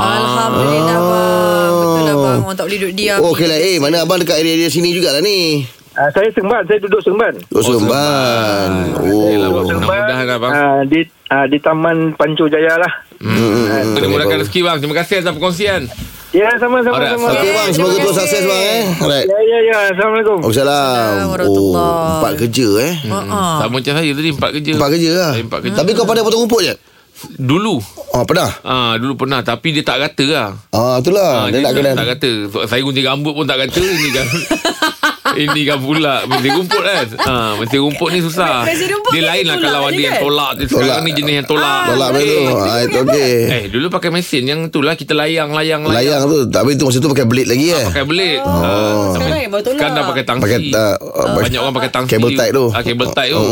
Alhamdulillah 0.00 0.98
bang 0.98 1.72
Betul 1.72 2.02
lah 2.02 2.16
bang 2.16 2.38
Orang 2.40 2.56
tak 2.56 2.64
boleh 2.66 2.78
duduk 2.78 2.94
diam 2.94 3.18
Oh 3.20 3.30
okey 3.30 3.46
lah. 3.46 3.58
Eh 3.58 3.76
mana 3.76 3.96
abang 4.00 4.16
dekat 4.16 4.36
area-area 4.36 4.68
sini 4.68 4.90
jugalah 4.90 5.20
ni. 5.20 5.64
Ah, 5.90 6.06
saya 6.08 6.30
Seremban. 6.30 6.62
Saya 6.64 6.78
duduk 6.80 7.02
Seremban. 7.02 7.34
Oh, 7.50 7.60
Seremban. 7.60 8.70
Yelah, 9.04 9.48
Oh. 9.50 9.66
Mudah-mudahan 9.66 10.24
lah, 10.24 10.38
bang. 10.38 10.52
Ah, 10.52 10.80
di, 10.86 11.00
ah, 11.28 11.44
di 11.44 11.58
Taman 11.58 12.14
Pancu 12.14 12.46
Jaya 12.46 12.78
lah. 12.78 12.92
Hmm. 13.18 13.92
Kena 13.92 14.08
mudahkan 14.08 14.40
rezeki 14.40 14.64
bang 14.64 14.76
Terima 14.80 14.96
kasih 14.96 15.20
atas 15.20 15.34
perkongsian 15.34 15.84
Ya, 16.30 16.46
sama-sama. 16.56 16.94
Alright, 16.94 17.18
sama. 17.18 17.26
Okey 17.34 17.50
bang, 17.50 17.68
semoga 17.74 17.96
terus 17.98 18.16
sukses 18.16 18.44
bang 18.46 18.62
eh. 18.62 18.82
Alright. 19.02 19.26
Ya, 19.26 19.38
ya, 19.42 19.58
ya. 19.60 19.76
Assalamualaikum. 19.90 20.36
Waalaikumsalam. 20.38 21.10
Oh, 21.42 21.74
empat 22.16 22.32
kerja 22.38 22.68
eh. 22.80 22.94
Ha, 23.10 23.18
ha. 23.20 23.42
Sama 23.58 23.82
macam 23.82 23.92
saya 23.92 24.10
tadi 24.14 24.28
Empat 24.30 24.50
kerja 24.54 24.70
Empat 24.78 24.88
kerja 24.94 25.10
lah. 25.10 25.30
Saya 25.34 25.42
empat 25.42 25.58
kerja 25.60 25.76
Tapi 25.82 25.90
kau 25.90 26.06
pandai 26.06 26.22
potong 26.22 26.46
rumput 26.46 26.62
je? 26.62 26.74
Dulu 27.30 27.76
Oh, 28.10 28.24
pernah? 28.24 28.50
Ah 28.60 28.92
Dulu 28.94 29.14
pernah 29.16 29.40
Tapi 29.40 29.70
dia 29.70 29.82
tak 29.82 30.00
rata 30.00 30.24
lah 30.24 30.48
Ah, 30.70 30.98
itulah. 30.98 31.46
Dia 31.46 31.60
nak 31.60 31.72
kena. 31.72 31.92
tak 31.94 32.08
kata 32.16 32.30
Saya 32.64 32.80
gunting 32.80 33.04
rambut 33.04 33.32
pun 33.32 33.44
tak 33.44 33.60
kata 33.60 33.78
Ini 33.78 34.08
kan 34.10 34.26
Ini 35.32 35.60
kan 35.62 35.78
pula 35.78 36.14
Mesin 36.24 36.50
rumput 36.56 36.80
kan 36.80 37.06
ha, 37.20 37.34
Mesin 37.54 37.78
rumput 37.80 38.08
ni 38.10 38.18
susah 38.18 38.66
rumput 38.66 39.10
Dia 39.10 39.22
lain 39.24 39.44
lah 39.44 39.56
tolak 39.56 39.70
Kalau 39.70 39.82
ada 39.84 40.00
yang 40.00 40.12
kan? 40.12 40.22
tolak 40.22 40.50
tu. 40.52 40.62
Sekarang 40.66 40.88
Tolak. 40.90 41.00
ni 41.02 41.10
jenis 41.12 41.34
yang 41.34 41.46
tolak 41.46 41.80
Tolak 41.86 42.08
Okey. 42.10 42.26
okay. 42.46 42.66
Ah, 42.66 42.80
itu 42.80 42.98
okey. 43.00 43.34
Eh 43.46 43.62
dulu 43.68 43.86
pakai 43.88 44.10
mesin 44.10 44.42
Yang 44.44 44.60
tu 44.68 44.80
lah 44.80 44.94
Kita 44.94 45.12
layang-layang 45.12 45.80
Layang 45.84 46.22
tu. 46.24 46.38
Tapi 46.46 46.70
tu 46.74 46.84
masa 46.84 46.98
tu 46.98 47.08
pakai 47.08 47.24
blade 47.24 47.46
lagi 47.46 47.66
eh. 47.70 47.86
Pakai 47.86 48.04
belit 48.04 48.38
oh. 48.42 49.14
Sekarang 49.14 49.38
yang 49.38 49.50
baru 49.50 49.62
tolak. 49.62 49.76
Sekarang 49.76 49.94
dah 49.94 50.04
pakai 50.06 50.24
tangsi 50.24 50.42
Pakai, 50.42 50.58
ah, 50.72 50.94
ah, 50.98 51.26
Banyak 51.36 51.60
orang 51.60 51.74
pakai 51.74 51.90
tangsi 51.90 52.10
Cable 52.12 52.32
tight 52.32 52.52
tu. 52.52 52.66
ah, 52.66 52.82
Cable 52.82 53.08
tight 53.10 53.30
tu 53.30 53.42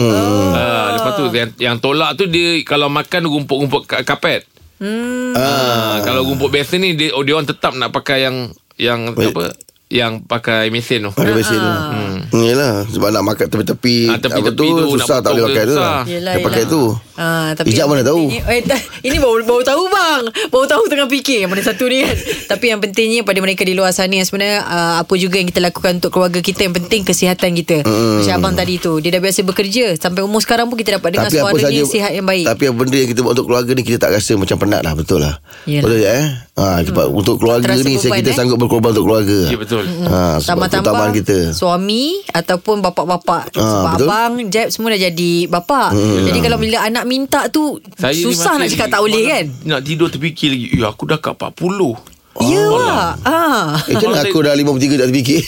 ah, 0.53 0.87
Lepas 0.93 1.13
tu 1.15 1.25
yang, 1.31 1.51
yang 1.59 1.77
tolak 1.79 2.11
tu 2.15 2.25
Dia 2.27 2.49
kalau 2.63 2.89
makan 2.89 3.23
rumput-rumput 3.25 3.83
ka- 3.85 4.05
kapet 4.05 4.43
Hmm. 4.79 5.35
Ah, 5.35 5.99
kalau 6.07 6.23
rumput 6.23 6.55
biasa 6.55 6.79
ni 6.79 6.95
dia, 6.95 7.11
dia 7.11 7.35
orang 7.35 7.43
tetap 7.45 7.75
nak 7.75 7.91
pakai 7.91 8.23
yang 8.23 8.55
yang 8.79 9.11
Wait. 9.11 9.35
apa 9.35 9.51
yang 9.89 10.21
pakai 10.21 10.69
mesin 10.69 11.09
tu. 11.09 11.11
Pakai 11.11 11.33
mesin 11.33 11.57
tu. 11.57 11.73
Hmm. 11.73 12.17
Yelah. 12.37 12.85
Sebab 12.87 13.09
nak 13.09 13.25
makan 13.25 13.47
tepi-tepi. 13.49 13.97
Ah, 14.07 14.21
tepi-tepi 14.21 14.69
tu, 14.69 14.77
tu, 14.77 14.89
susah 14.95 15.21
tak 15.21 15.33
boleh 15.33 15.43
tu 15.43 15.49
pakai 15.49 15.65
tu. 15.65 15.77
Yelah, 15.77 16.01
Dia 16.07 16.45
pakai 16.45 16.63
yelah. 16.63 16.73
tu. 16.73 16.83
Ah, 17.19 17.51
tapi 17.51 17.67
Ijab 17.73 17.81
yang 17.81 17.91
mana 17.91 18.03
tahu? 18.05 18.23
pentingnya- 18.31 18.79
Eh, 18.79 18.83
ini 19.03 19.17
baru 19.19 19.43
baru 19.43 19.63
tahu 19.65 19.83
bang. 19.89 20.23
Baru 20.49 20.67
tahu 20.69 20.83
tengah 20.87 21.09
fikir 21.09 21.43
yang 21.43 21.51
mana 21.51 21.65
satu 21.65 21.89
ni 21.89 22.05
kan. 22.05 22.15
tapi 22.53 22.65
yang 22.69 22.79
pentingnya 22.79 23.25
pada 23.25 23.41
mereka 23.41 23.65
di 23.65 23.75
luar 23.75 23.91
sana 23.91 24.13
yang 24.13 24.29
sebenarnya 24.29 24.63
uh, 24.63 24.95
apa 25.01 25.15
juga 25.17 25.41
yang 25.41 25.49
kita 25.49 25.59
lakukan 25.59 25.99
untuk 25.99 26.13
keluarga 26.15 26.39
kita 26.39 26.69
yang 26.69 26.77
penting 26.77 27.03
kesihatan 27.03 27.57
kita. 27.57 27.83
Hmm. 27.83 28.21
Macam 28.21 28.35
abang 28.39 28.55
tadi 28.55 28.77
tu, 28.77 29.01
dia 29.01 29.11
dah 29.11 29.23
biasa 29.25 29.41
bekerja 29.43 29.97
sampai 29.97 30.21
umur 30.21 30.39
sekarang 30.39 30.69
pun 30.69 30.77
kita 30.77 31.01
dapat 31.01 31.17
dengar 31.17 31.27
Tapi 31.27 31.41
apa 31.41 31.49
suara 31.51 31.73
dia 31.73 31.83
sihat 31.83 32.13
yang 32.13 32.29
baik. 32.29 32.45
Tapi 32.47 32.63
apa 32.69 32.77
benda 32.77 32.97
yang 32.97 33.11
kita 33.11 33.21
buat 33.21 33.33
untuk 33.35 33.47
keluarga 33.49 33.71
ni 33.73 33.83
Kita 33.83 33.99
tak 33.99 34.11
rasa 34.15 34.33
macam 34.35 34.57
penat 34.59 34.81
lah 34.83 34.93
Betul 34.95 35.19
lah 35.21 35.35
Yelah. 35.65 35.83
Betul 35.85 35.99
tak 35.99 36.13
eh 36.13 36.27
ha, 36.55 36.65
Sebab 36.83 37.07
untuk 37.11 37.35
keluarga 37.39 37.65
terasa 37.65 37.85
ni 37.85 37.95
saya 37.97 38.19
Kita 38.19 38.31
eh? 38.31 38.37
sanggup 38.37 38.59
berkorban 38.59 38.91
untuk 38.91 39.07
keluarga 39.07 39.39
Ya 39.47 39.59
betul. 39.59 39.78
Ha, 39.85 40.39
Sebab 40.39 40.67
keutamaan 40.67 41.11
kita 41.11 41.51
suami 41.51 42.25
ataupun 42.29 42.81
bapak-bapak 42.81 43.53
Ah, 43.53 43.63
sebab 43.63 43.93
betul. 43.95 44.07
abang 44.07 44.33
Jeb 44.47 44.69
semua 44.69 44.89
dah 44.91 45.01
jadi 45.03 45.33
bapak. 45.47 45.89
Jadi 45.95 46.39
kalau 46.39 46.57
bila 46.57 46.79
anak 46.81 47.05
minta 47.05 47.47
tu 47.49 47.77
Saya 47.95 48.15
susah 48.15 48.57
nak 48.57 48.69
cakap 48.69 48.89
tak 48.89 49.01
boleh 49.01 49.23
kan? 49.25 49.45
Nak 49.65 49.81
tidur 49.83 50.09
terfikir 50.09 50.49
lagi. 50.49 50.67
Eh 50.73 50.83
aku 50.83 51.05
dah 51.05 51.19
kat 51.19 51.35
40. 51.35 52.19
Ya 52.39 52.65
lah. 52.65 53.19
Ah. 53.21 53.83
Eh 53.85 53.95
macam 53.95 54.15
mana 54.15 54.23
aku 54.23 54.39
dah 54.41 54.55
53 54.55 54.71
tak 54.95 55.09
terfikir 55.09 55.41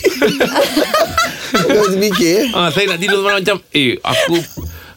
Kau 1.70 1.86
terfikir 1.86 2.30
eh 2.32 2.44
Ah 2.50 2.68
saya 2.70 2.84
nak 2.90 2.98
tidur 2.98 3.22
malam 3.22 3.38
macam 3.38 3.58
eh 3.70 3.94
aku 4.00 4.36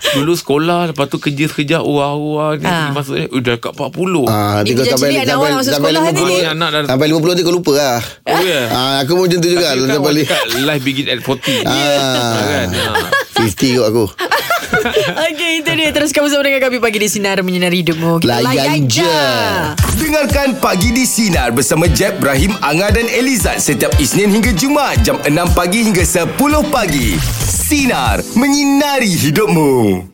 dulu 0.05 0.33
sekolah 0.33 0.91
lepas 0.91 1.05
tu 1.05 1.17
kerja 1.17 1.45
sekejap 1.45 1.81
wah-wah 1.81 2.53
ni 2.53 2.65
Ah. 2.65 2.91
maksudnya 2.91 3.25
eh, 3.25 3.39
dah 3.39 3.55
kat 3.55 3.71
40. 3.71 4.25
Ah, 4.25 4.59
Ni 4.59 4.67
nanti 4.67 4.71
kau 4.71 4.83
macam 4.83 4.93
sampai 4.93 5.09
anak 5.09 5.23
sampai, 5.23 5.33
orang 5.39 5.55
masuk 5.55 5.71
sampai 5.71 5.89
sekolah 5.89 6.03
50 6.05 6.27
ni. 6.27 6.37
Anak 6.45 6.69
dah- 6.69 6.87
Sampai 6.87 7.05
50 7.07 7.29
nanti 7.29 7.43
kau 7.43 7.53
lupa 7.53 7.71
lah 7.73 7.99
Oh 8.25 8.41
ya. 8.41 8.61
ah, 8.77 8.93
Aku 8.99 9.11
pun 9.13 9.23
macam 9.25 9.39
tu 9.39 9.49
juga 9.49 9.65
Tapi 9.65 9.79
kan 9.79 9.87
Sampai 9.89 10.11
orang 10.11 10.17
cakap 10.21 10.45
life 10.61 10.83
begin 10.83 11.05
at 11.07 11.19
40. 11.19 11.63
Ah, 11.63 12.35
kan? 12.35 12.67
Ah. 12.69 13.09
50 13.39 13.49
kot 13.73 13.85
aku 13.87 14.05
Okey, 15.29 15.51
itu 15.61 15.71
dia. 15.73 15.89
Teruskan 15.93 16.25
bersama 16.25 16.43
dengan 16.45 16.61
kami 16.61 16.77
pagi 16.79 16.97
di 17.01 17.09
Sinar 17.09 17.39
Menyinari 17.41 17.81
Hidupmu. 17.81 18.21
Kita 18.21 18.41
Layan 18.41 18.85
je. 18.89 19.17
Dengarkan 19.97 20.57
Pagi 20.59 20.89
di 20.91 21.05
Sinar 21.05 21.53
bersama 21.53 21.89
Jeb, 21.89 22.19
Ibrahim, 22.21 22.57
Anga 22.61 22.93
dan 22.93 23.07
Elizad 23.09 23.59
setiap 23.61 23.93
Isnin 23.97 24.29
hingga 24.29 24.53
Jumaat 24.53 25.01
jam 25.05 25.17
6 25.21 25.31
pagi 25.57 25.85
hingga 25.85 26.03
10 26.05 26.37
pagi. 26.69 27.17
Sinar. 27.45 28.21
Menyinari 28.37 29.09
hidupmu. 29.09 30.12